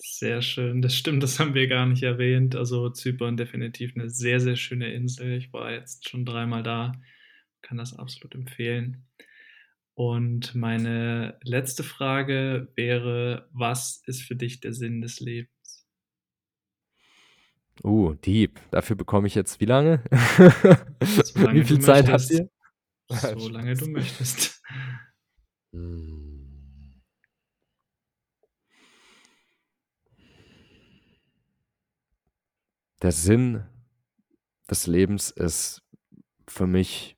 [0.00, 2.54] Sehr schön, das stimmt, das haben wir gar nicht erwähnt.
[2.54, 5.36] Also Zypern definitiv eine sehr, sehr schöne Insel.
[5.36, 6.92] Ich war jetzt schon dreimal da,
[7.62, 9.08] kann das absolut empfehlen.
[9.94, 15.88] Und meine letzte Frage wäre, was ist für dich der Sinn des Lebens?
[17.82, 18.60] Uh, deep.
[18.70, 20.04] Dafür bekomme ich jetzt wie lange?
[21.34, 22.48] wie viel Zeit habt ihr?
[23.08, 24.62] Solange du möchtest.
[25.70, 26.37] Hm.
[33.02, 33.64] Der Sinn
[34.70, 35.82] des Lebens ist
[36.48, 37.16] für mich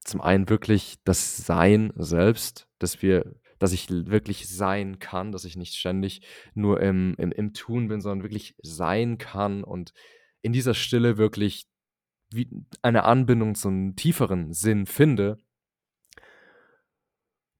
[0.00, 5.56] zum einen wirklich das Sein selbst, dass wir, dass ich wirklich sein kann, dass ich
[5.56, 6.22] nicht ständig
[6.54, 9.92] nur im, im, im Tun bin, sondern wirklich sein kann und
[10.42, 11.68] in dieser Stille wirklich
[12.82, 15.38] eine Anbindung zum tieferen Sinn finde,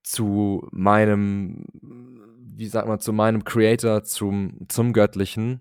[0.02, 5.60] zu meinem, wie sagt man, zu meinem Creator, zum, zum Göttlichen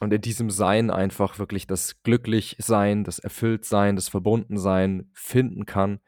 [0.00, 6.00] und in diesem Sein einfach wirklich das Glücklichsein, das Erfülltsein, das Verbundensein finden kann.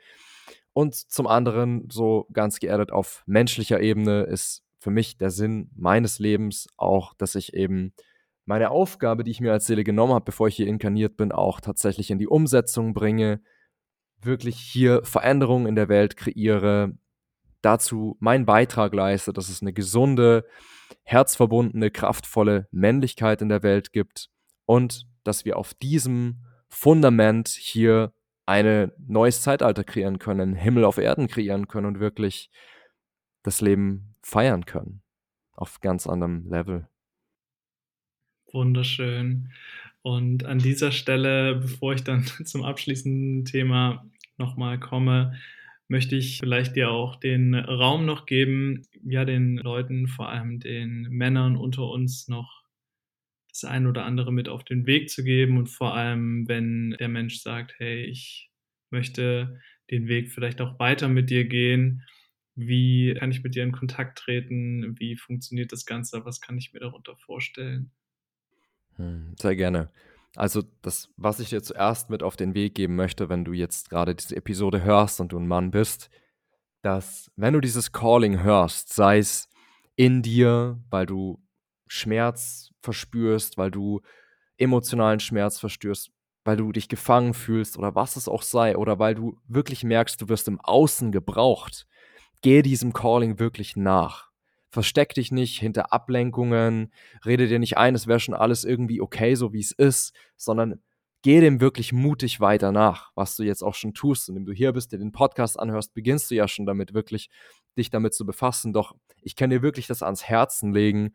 [0.73, 6.19] Und zum anderen, so ganz geerdet auf menschlicher Ebene, ist für mich der Sinn meines
[6.19, 7.93] Lebens auch, dass ich eben
[8.47, 11.61] meine Aufgabe, die ich mir als Seele genommen habe, bevor ich hier inkarniert bin, auch
[11.61, 13.43] tatsächlich in die Umsetzung bringe,
[14.21, 16.97] wirklich hier Veränderungen in der Welt kreiere,
[17.63, 20.45] dazu meinen Beitrag leiste, dass es eine gesunde,
[21.05, 24.29] herzverbundene, kraftvolle Männlichkeit in der Welt gibt
[24.67, 28.13] und dass wir auf diesem Fundament hier
[28.47, 32.51] ein neues Zeitalter kreieren können, Himmel auf Erden kreieren können und wirklich
[33.43, 35.03] das Leben feiern können.
[35.53, 36.89] Auf ganz anderem Level.
[38.53, 39.53] Wunderschön.
[40.03, 44.05] Und an dieser Stelle, bevor ich dann zum abschließenden Thema
[44.37, 45.35] nochmal komme,
[45.93, 51.03] möchte ich vielleicht dir auch den Raum noch geben, ja, den Leuten, vor allem den
[51.11, 52.63] Männern unter uns noch
[53.51, 57.09] das ein oder andere mit auf den Weg zu geben und vor allem, wenn der
[57.09, 58.51] Mensch sagt, hey, ich
[58.89, 62.07] möchte den Weg vielleicht auch weiter mit dir gehen,
[62.55, 66.73] wie kann ich mit dir in Kontakt treten, wie funktioniert das Ganze, was kann ich
[66.73, 67.91] mir darunter vorstellen?
[68.97, 69.91] Hm, sehr gerne.
[70.35, 73.91] Also das, was ich dir zuerst mit auf den Weg geben möchte, wenn du jetzt
[73.91, 76.09] gerade diese Episode hörst und du ein Mann bist,
[76.83, 79.49] dass wenn du dieses Calling hörst, sei es
[79.95, 81.43] in dir, weil du
[81.87, 84.01] Schmerz verspürst, weil du
[84.57, 86.11] emotionalen Schmerz verspürst,
[86.45, 90.21] weil du dich gefangen fühlst oder was es auch sei, oder weil du wirklich merkst,
[90.21, 91.87] du wirst im Außen gebraucht,
[92.41, 94.32] geh diesem Calling wirklich nach
[94.73, 96.93] versteck dich nicht hinter Ablenkungen,
[97.27, 100.81] rede dir nicht ein, es wäre schon alles irgendwie okay, so wie es ist, sondern
[101.21, 104.31] geh dem wirklich mutig weiter nach, was du jetzt auch schon tust.
[104.31, 107.29] Indem du hier bist, dir den Podcast anhörst, beginnst du ja schon damit, wirklich
[107.77, 108.73] dich damit zu befassen.
[108.73, 111.15] Doch ich kann dir wirklich das ans Herzen legen.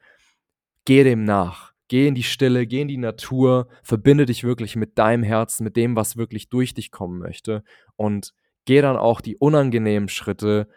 [0.85, 1.73] Geh dem nach.
[1.87, 5.77] Geh in die Stille, geh in die Natur, verbinde dich wirklich mit deinem Herzen, mit
[5.77, 7.63] dem, was wirklich durch dich kommen möchte
[7.95, 8.33] und
[8.65, 10.67] geh dann auch die unangenehmen Schritte,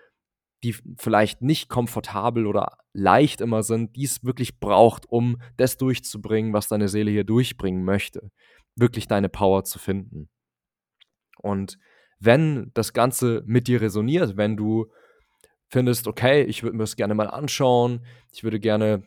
[0.63, 6.53] die vielleicht nicht komfortabel oder leicht immer sind, die es wirklich braucht, um das durchzubringen,
[6.53, 8.31] was deine Seele hier durchbringen möchte.
[8.77, 10.29] Wirklich deine Power zu finden.
[11.39, 11.79] Und
[12.19, 14.91] wenn das Ganze mit dir resoniert, wenn du
[15.69, 19.05] findest, okay, ich würde mir das gerne mal anschauen, ich würde gerne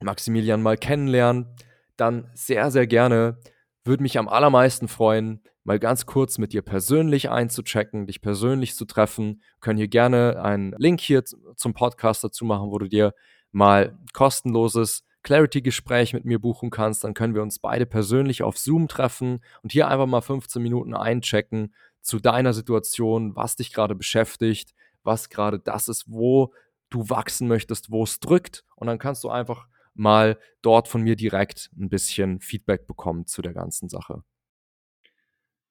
[0.00, 1.56] Maximilian mal kennenlernen,
[1.96, 3.38] dann sehr, sehr gerne.
[3.84, 8.84] Würde mich am allermeisten freuen, mal ganz kurz mit dir persönlich einzuchecken, dich persönlich zu
[8.84, 9.40] treffen.
[9.54, 13.14] Wir können hier gerne einen Link hier zum Podcast dazu machen, wo du dir
[13.50, 17.02] mal kostenloses Clarity-Gespräch mit mir buchen kannst.
[17.02, 20.94] Dann können wir uns beide persönlich auf Zoom treffen und hier einfach mal 15 Minuten
[20.94, 26.52] einchecken zu deiner Situation, was dich gerade beschäftigt, was gerade das ist, wo
[26.90, 28.64] du wachsen möchtest, wo es drückt.
[28.76, 33.40] Und dann kannst du einfach mal dort von mir direkt ein bisschen Feedback bekommen zu
[33.40, 34.22] der ganzen Sache.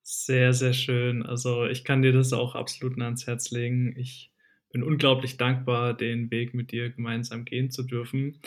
[0.06, 1.24] Sehr, sehr schön.
[1.24, 3.96] Also ich kann dir das auch absolut ans Herz legen.
[3.98, 4.32] Ich
[4.72, 8.40] bin unglaublich dankbar, den Weg mit dir gemeinsam gehen zu dürfen.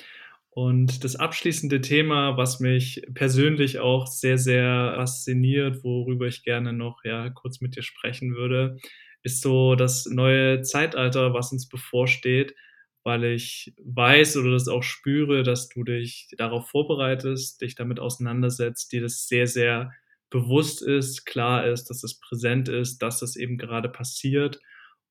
[0.50, 7.04] Und das abschließende Thema, was mich persönlich auch sehr, sehr fasziniert, worüber ich gerne noch
[7.04, 8.78] ja, kurz mit dir sprechen würde,
[9.22, 12.54] ist so das neue Zeitalter, was uns bevorsteht,
[13.02, 18.92] weil ich weiß oder das auch spüre, dass du dich darauf vorbereitest, dich damit auseinandersetzt,
[18.92, 19.92] dir das sehr, sehr
[20.36, 24.60] bewusst ist, klar ist, dass es präsent ist, dass das eben gerade passiert.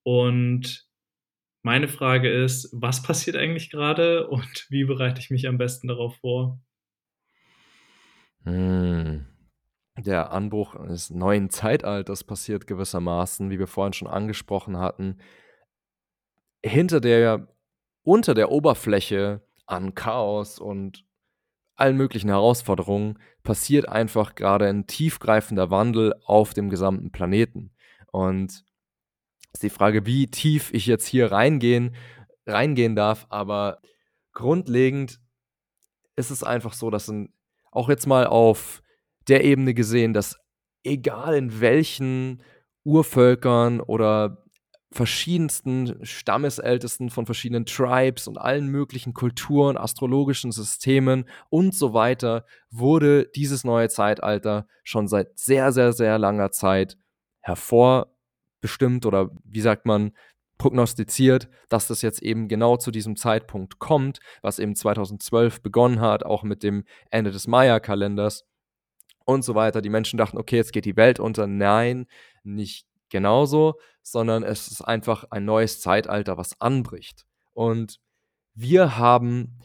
[0.03, 0.87] Und
[1.63, 6.15] meine Frage ist, was passiert eigentlich gerade und wie bereite ich mich am besten darauf
[6.17, 6.59] vor?
[8.43, 9.25] Hm.
[9.97, 15.17] Der Anbruch eines neuen Zeitalters passiert gewissermaßen, wie wir vorhin schon angesprochen hatten.
[16.63, 17.47] Hinter der
[18.03, 21.04] unter der Oberfläche an Chaos und
[21.75, 27.71] allen möglichen Herausforderungen passiert einfach gerade ein tiefgreifender Wandel auf dem gesamten Planeten.
[28.11, 28.63] Und
[29.53, 31.95] ist die Frage, wie tief ich jetzt hier reingehen,
[32.45, 33.79] reingehen darf, aber
[34.33, 35.19] grundlegend
[36.15, 37.33] ist es einfach so, dass ein,
[37.71, 38.81] auch jetzt mal auf
[39.27, 40.37] der Ebene gesehen, dass
[40.83, 42.43] egal in welchen
[42.83, 44.44] Urvölkern oder
[44.91, 53.27] verschiedensten Stammesältesten von verschiedenen Tribes und allen möglichen Kulturen, astrologischen Systemen und so weiter, wurde
[53.35, 56.97] dieses neue Zeitalter schon seit sehr, sehr, sehr langer Zeit
[57.41, 60.11] hervorbestimmt oder wie sagt man,
[60.57, 66.25] prognostiziert, dass das jetzt eben genau zu diesem Zeitpunkt kommt, was eben 2012 begonnen hat,
[66.25, 68.45] auch mit dem Ende des Maya-Kalenders
[69.25, 69.81] und so weiter.
[69.81, 71.47] Die Menschen dachten, okay, jetzt geht die Welt unter.
[71.47, 72.07] Nein,
[72.43, 77.25] nicht genauso, sondern es ist einfach ein neues Zeitalter, was anbricht.
[77.53, 77.99] Und
[78.53, 79.59] wir haben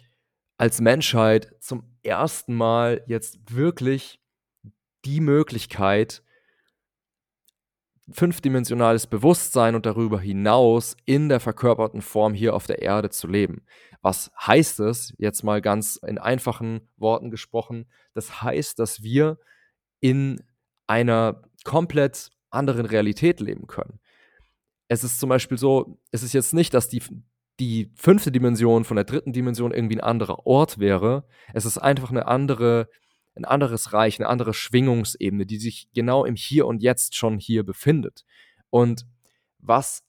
[0.56, 4.20] als Menschheit zum ersten Mal jetzt wirklich
[5.04, 6.22] die Möglichkeit,
[8.12, 13.64] fünfdimensionales Bewusstsein und darüber hinaus in der verkörperten Form hier auf der Erde zu leben.
[14.02, 17.86] Was heißt es, jetzt mal ganz in einfachen Worten gesprochen?
[18.14, 19.38] Das heißt, dass wir
[20.00, 20.42] in
[20.86, 24.00] einer komplett anderen Realität leben können.
[24.88, 27.02] Es ist zum Beispiel so, es ist jetzt nicht, dass die,
[27.60, 31.24] die fünfte Dimension von der dritten Dimension irgendwie ein anderer Ort wäre.
[31.54, 32.88] Es ist einfach eine andere,
[33.36, 37.64] ein anderes Reich, eine andere Schwingungsebene, die sich genau im Hier und Jetzt schon hier
[37.64, 38.24] befindet.
[38.70, 39.06] Und
[39.58, 40.02] was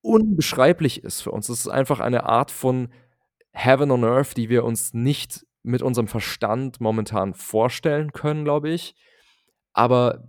[0.00, 2.92] unbeschreiblich ist für uns, das ist einfach eine Art von
[3.52, 8.96] Heaven on Earth, die wir uns nicht mit unserem Verstand momentan vorstellen können, glaube ich.
[9.72, 10.28] Aber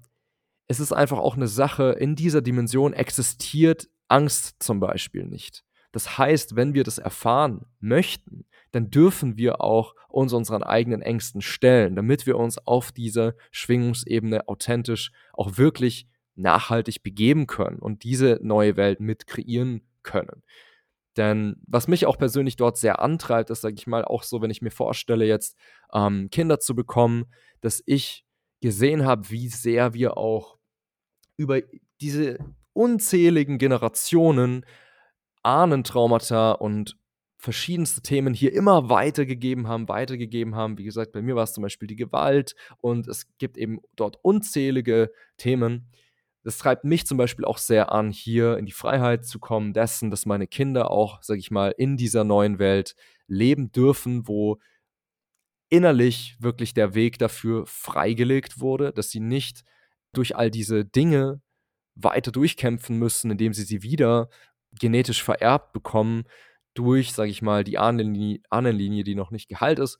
[0.73, 5.63] es ist einfach auch eine Sache, in dieser Dimension existiert Angst zum Beispiel nicht.
[5.91, 11.41] Das heißt, wenn wir das erfahren möchten, dann dürfen wir auch uns unseren eigenen Ängsten
[11.43, 18.39] stellen, damit wir uns auf dieser Schwingungsebene authentisch auch wirklich nachhaltig begeben können und diese
[18.41, 20.41] neue Welt mit kreieren können.
[21.17, 24.49] Denn was mich auch persönlich dort sehr antreibt, ist, sage ich mal, auch so, wenn
[24.49, 25.55] ich mir vorstelle, jetzt
[25.93, 27.25] ähm, Kinder zu bekommen,
[27.61, 28.25] dass ich
[28.63, 30.57] gesehen habe, wie sehr wir auch
[31.37, 31.61] über
[32.01, 32.37] diese
[32.73, 34.65] unzähligen Generationen
[35.43, 36.97] Ahnentraumata und
[37.37, 40.77] verschiedenste Themen hier immer weitergegeben haben, weitergegeben haben.
[40.77, 44.17] Wie gesagt, bei mir war es zum Beispiel die Gewalt und es gibt eben dort
[44.21, 45.89] unzählige Themen,
[46.43, 50.11] das treibt mich zum Beispiel auch sehr an, hier in die Freiheit zu kommen, dessen,
[50.11, 52.95] dass meine Kinder auch, sag ich mal, in dieser neuen Welt
[53.27, 54.59] leben dürfen, wo
[55.69, 59.63] innerlich wirklich der Weg dafür freigelegt wurde, dass sie nicht
[60.13, 61.41] durch all diese Dinge
[61.95, 64.29] weiter durchkämpfen müssen, indem sie sie wieder
[64.79, 66.23] genetisch vererbt bekommen
[66.73, 69.99] durch, sage ich mal, die Ahnenlinie, die noch nicht geheilt ist,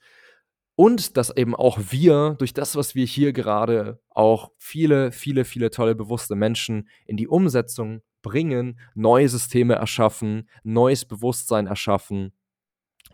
[0.76, 5.70] und dass eben auch wir durch das, was wir hier gerade auch viele, viele, viele
[5.70, 12.34] tolle bewusste Menschen in die Umsetzung bringen, neue Systeme erschaffen, neues Bewusstsein erschaffen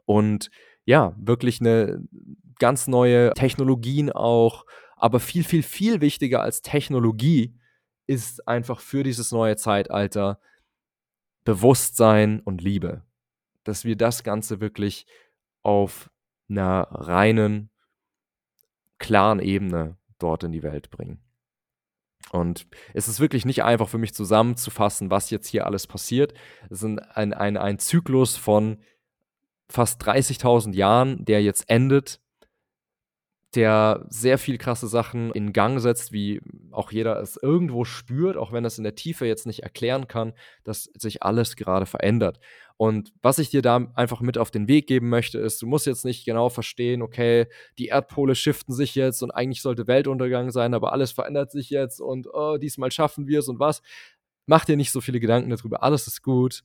[0.06, 0.50] und
[0.86, 2.02] ja, wirklich eine
[2.60, 4.66] ganz neue Technologien auch,
[5.00, 7.56] aber viel, viel, viel wichtiger als Technologie
[8.06, 10.40] ist einfach für dieses neue Zeitalter
[11.46, 13.04] Bewusstsein und Liebe.
[13.64, 15.06] Dass wir das Ganze wirklich
[15.64, 16.12] auf
[16.50, 17.70] einer reinen,
[18.98, 21.24] klaren Ebene dort in die Welt bringen.
[22.32, 26.34] Und es ist wirklich nicht einfach für mich zusammenzufassen, was jetzt hier alles passiert.
[26.70, 28.80] Es ist ein, ein, ein Zyklus von
[29.70, 32.20] fast 30.000 Jahren, der jetzt endet
[33.56, 36.40] der sehr viel krasse Sachen in Gang setzt, wie
[36.72, 40.34] auch jeder es irgendwo spürt, auch wenn es in der Tiefe jetzt nicht erklären kann,
[40.64, 42.40] dass sich alles gerade verändert.
[42.78, 45.88] Und was ich dir da einfach mit auf den Weg geben möchte, ist, du musst
[45.88, 47.48] jetzt nicht genau verstehen, okay,
[47.80, 52.00] die Erdpole shiften sich jetzt und eigentlich sollte Weltuntergang sein, aber alles verändert sich jetzt
[52.00, 53.82] und oh, diesmal schaffen wir es und was.
[54.46, 56.64] Mach dir nicht so viele Gedanken darüber, alles ist gut.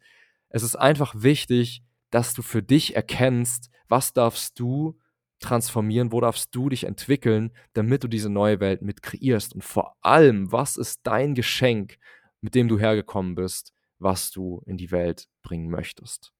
[0.50, 4.98] Es ist einfach wichtig, dass du für dich erkennst, was darfst du
[5.44, 9.54] transformieren, wo darfst du dich entwickeln, damit du diese neue Welt mit kreierst.
[9.54, 11.98] Und vor allem, was ist dein Geschenk,
[12.40, 16.32] mit dem du hergekommen bist, was du in die Welt bringen möchtest.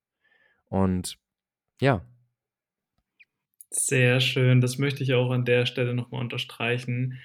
[0.67, 1.19] Und
[1.81, 2.05] ja.
[3.71, 4.61] Sehr schön.
[4.61, 7.19] Das möchte ich auch an der Stelle nochmal unterstreichen.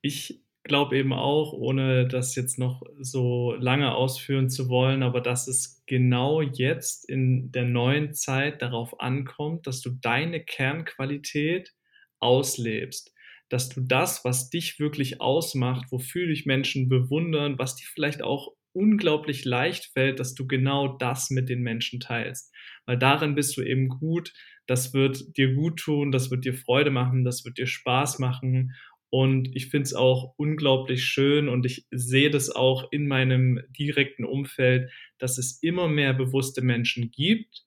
[0.00, 5.46] Ich glaube eben auch, ohne das jetzt noch so lange ausführen zu wollen, aber dass
[5.46, 11.74] es genau jetzt in der neuen Zeit darauf ankommt, dass du deine Kernqualität
[12.18, 13.12] auslebst,
[13.50, 18.52] dass du das, was dich wirklich ausmacht, wofür dich Menschen bewundern, was dir vielleicht auch
[18.72, 22.52] unglaublich leicht fällt, dass du genau das mit den Menschen teilst.
[22.86, 24.32] Weil darin bist du eben gut,
[24.66, 28.72] das wird dir gut tun, das wird dir Freude machen, das wird dir Spaß machen
[29.14, 34.24] und ich finde es auch unglaublich schön und ich sehe das auch in meinem direkten
[34.24, 37.64] Umfeld, dass es immer mehr bewusste Menschen gibt,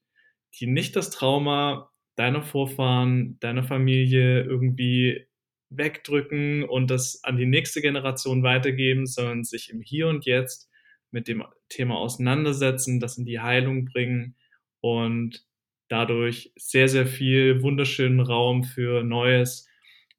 [0.59, 5.25] die nicht das Trauma deiner Vorfahren, deiner Familie irgendwie
[5.69, 10.69] wegdrücken und das an die nächste Generation weitergeben, sondern sich im Hier und Jetzt
[11.11, 14.35] mit dem Thema auseinandersetzen, das in die Heilung bringen
[14.81, 15.45] und
[15.87, 19.69] dadurch sehr, sehr viel wunderschönen Raum für Neues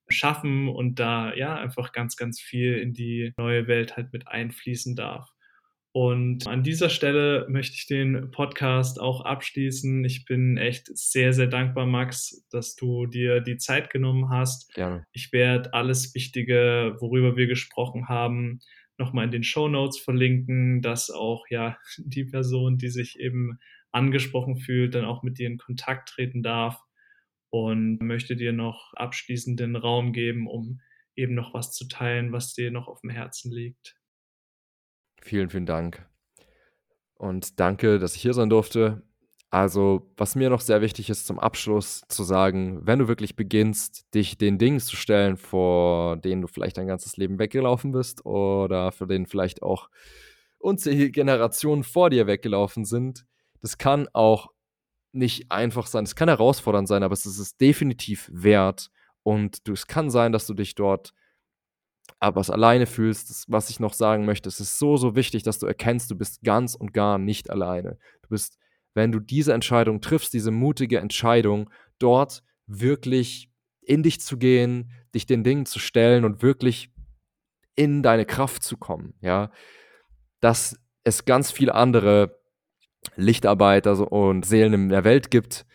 [0.08, 4.96] schaffen und da ja einfach ganz, ganz viel in die neue Welt halt mit einfließen
[4.96, 5.30] darf.
[5.92, 10.04] Und an dieser Stelle möchte ich den Podcast auch abschließen.
[10.04, 14.72] Ich bin echt sehr, sehr dankbar, Max, dass du dir die Zeit genommen hast.
[14.74, 15.06] Gerne.
[15.12, 18.60] Ich werde alles Wichtige, worüber wir gesprochen haben,
[18.98, 23.58] nochmal in den Show Notes verlinken, dass auch ja die Person, die sich eben
[23.90, 26.78] angesprochen fühlt, dann auch mit dir in Kontakt treten darf
[27.50, 30.80] und möchte dir noch abschließend den Raum geben, um
[31.14, 33.96] eben noch was zu teilen, was dir noch auf dem Herzen liegt.
[35.20, 36.06] Vielen, vielen Dank.
[37.14, 39.02] Und danke, dass ich hier sein durfte.
[39.50, 44.14] Also, was mir noch sehr wichtig ist zum Abschluss zu sagen, wenn du wirklich beginnst,
[44.14, 48.92] dich den Dingen zu stellen, vor denen du vielleicht dein ganzes Leben weggelaufen bist oder
[48.92, 49.88] für denen vielleicht auch
[50.58, 53.24] unzählige Generationen vor dir weggelaufen sind,
[53.60, 54.50] das kann auch
[55.12, 56.04] nicht einfach sein.
[56.04, 58.90] Es kann herausfordernd sein, aber es ist es definitiv wert.
[59.22, 61.12] Und du, es kann sein, dass du dich dort
[62.20, 63.30] aber was alleine fühlst.
[63.30, 66.16] Das, was ich noch sagen möchte, es ist so, so wichtig, dass du erkennst, du
[66.16, 67.98] bist ganz und gar nicht alleine.
[68.22, 68.58] Du bist,
[68.94, 75.26] wenn du diese Entscheidung triffst, diese mutige Entscheidung, dort wirklich in dich zu gehen, dich
[75.26, 76.92] den Dingen zu stellen und wirklich
[77.74, 79.50] in deine Kraft zu kommen, ja,
[80.40, 82.37] dass es ganz viele andere
[83.16, 85.66] Lichtarbeiter und Seelen in der Welt gibt,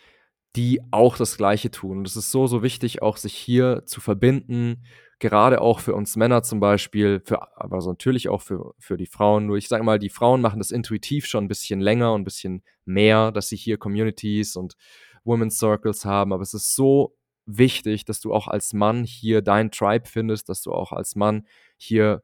[0.56, 2.00] die auch das Gleiche tun.
[2.00, 4.84] Und es ist so, so wichtig, auch sich hier zu verbinden,
[5.20, 9.06] gerade auch für uns Männer zum Beispiel, für, aber so natürlich auch für, für die
[9.06, 9.46] Frauen.
[9.46, 12.26] Nur ich sage mal, die Frauen machen das intuitiv schon ein bisschen länger und ein
[12.26, 14.76] bisschen mehr, dass sie hier Communities und
[15.24, 16.34] Women's Circles haben.
[16.34, 17.16] Aber es ist so
[17.46, 21.48] wichtig, dass du auch als Mann hier dein Tribe findest, dass du auch als Mann
[21.78, 22.22] hier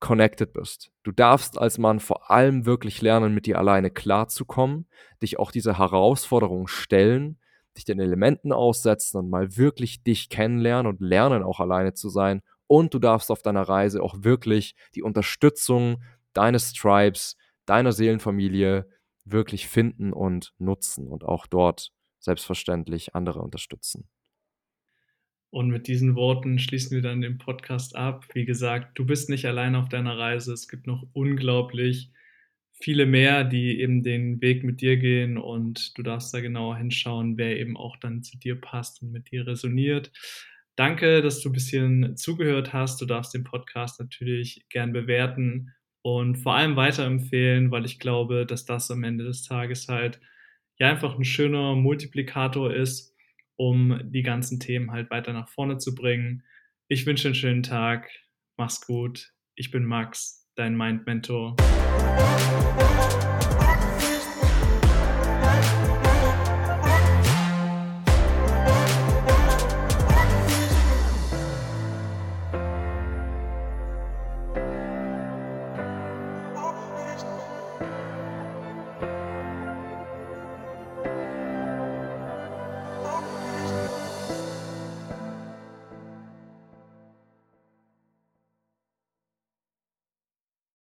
[0.00, 0.90] connected bist.
[1.02, 4.86] Du darfst als Mann vor allem wirklich lernen, mit dir alleine klarzukommen,
[5.22, 7.38] dich auch diese Herausforderungen stellen,
[7.76, 12.42] dich den Elementen aussetzen und mal wirklich dich kennenlernen und lernen, auch alleine zu sein.
[12.66, 16.02] Und du darfst auf deiner Reise auch wirklich die Unterstützung
[16.32, 18.88] deines Tribes, deiner Seelenfamilie
[19.24, 24.08] wirklich finden und nutzen und auch dort selbstverständlich andere unterstützen.
[25.56, 28.26] Und mit diesen Worten schließen wir dann den Podcast ab.
[28.34, 30.52] Wie gesagt, du bist nicht allein auf deiner Reise.
[30.52, 32.10] Es gibt noch unglaublich
[32.72, 37.38] viele mehr, die eben den Weg mit dir gehen und du darfst da genauer hinschauen,
[37.38, 40.12] wer eben auch dann zu dir passt und mit dir resoniert.
[40.76, 43.00] Danke, dass du ein bisschen zugehört hast.
[43.00, 45.72] Du darfst den Podcast natürlich gern bewerten
[46.02, 50.20] und vor allem weiterempfehlen, weil ich glaube, dass das am Ende des Tages halt
[50.78, 53.15] ja einfach ein schöner Multiplikator ist
[53.56, 56.42] um die ganzen Themen halt weiter nach vorne zu bringen.
[56.88, 58.08] Ich wünsche einen schönen Tag.
[58.56, 59.32] Mach's gut.
[59.54, 61.56] Ich bin Max, dein Mind Mentor.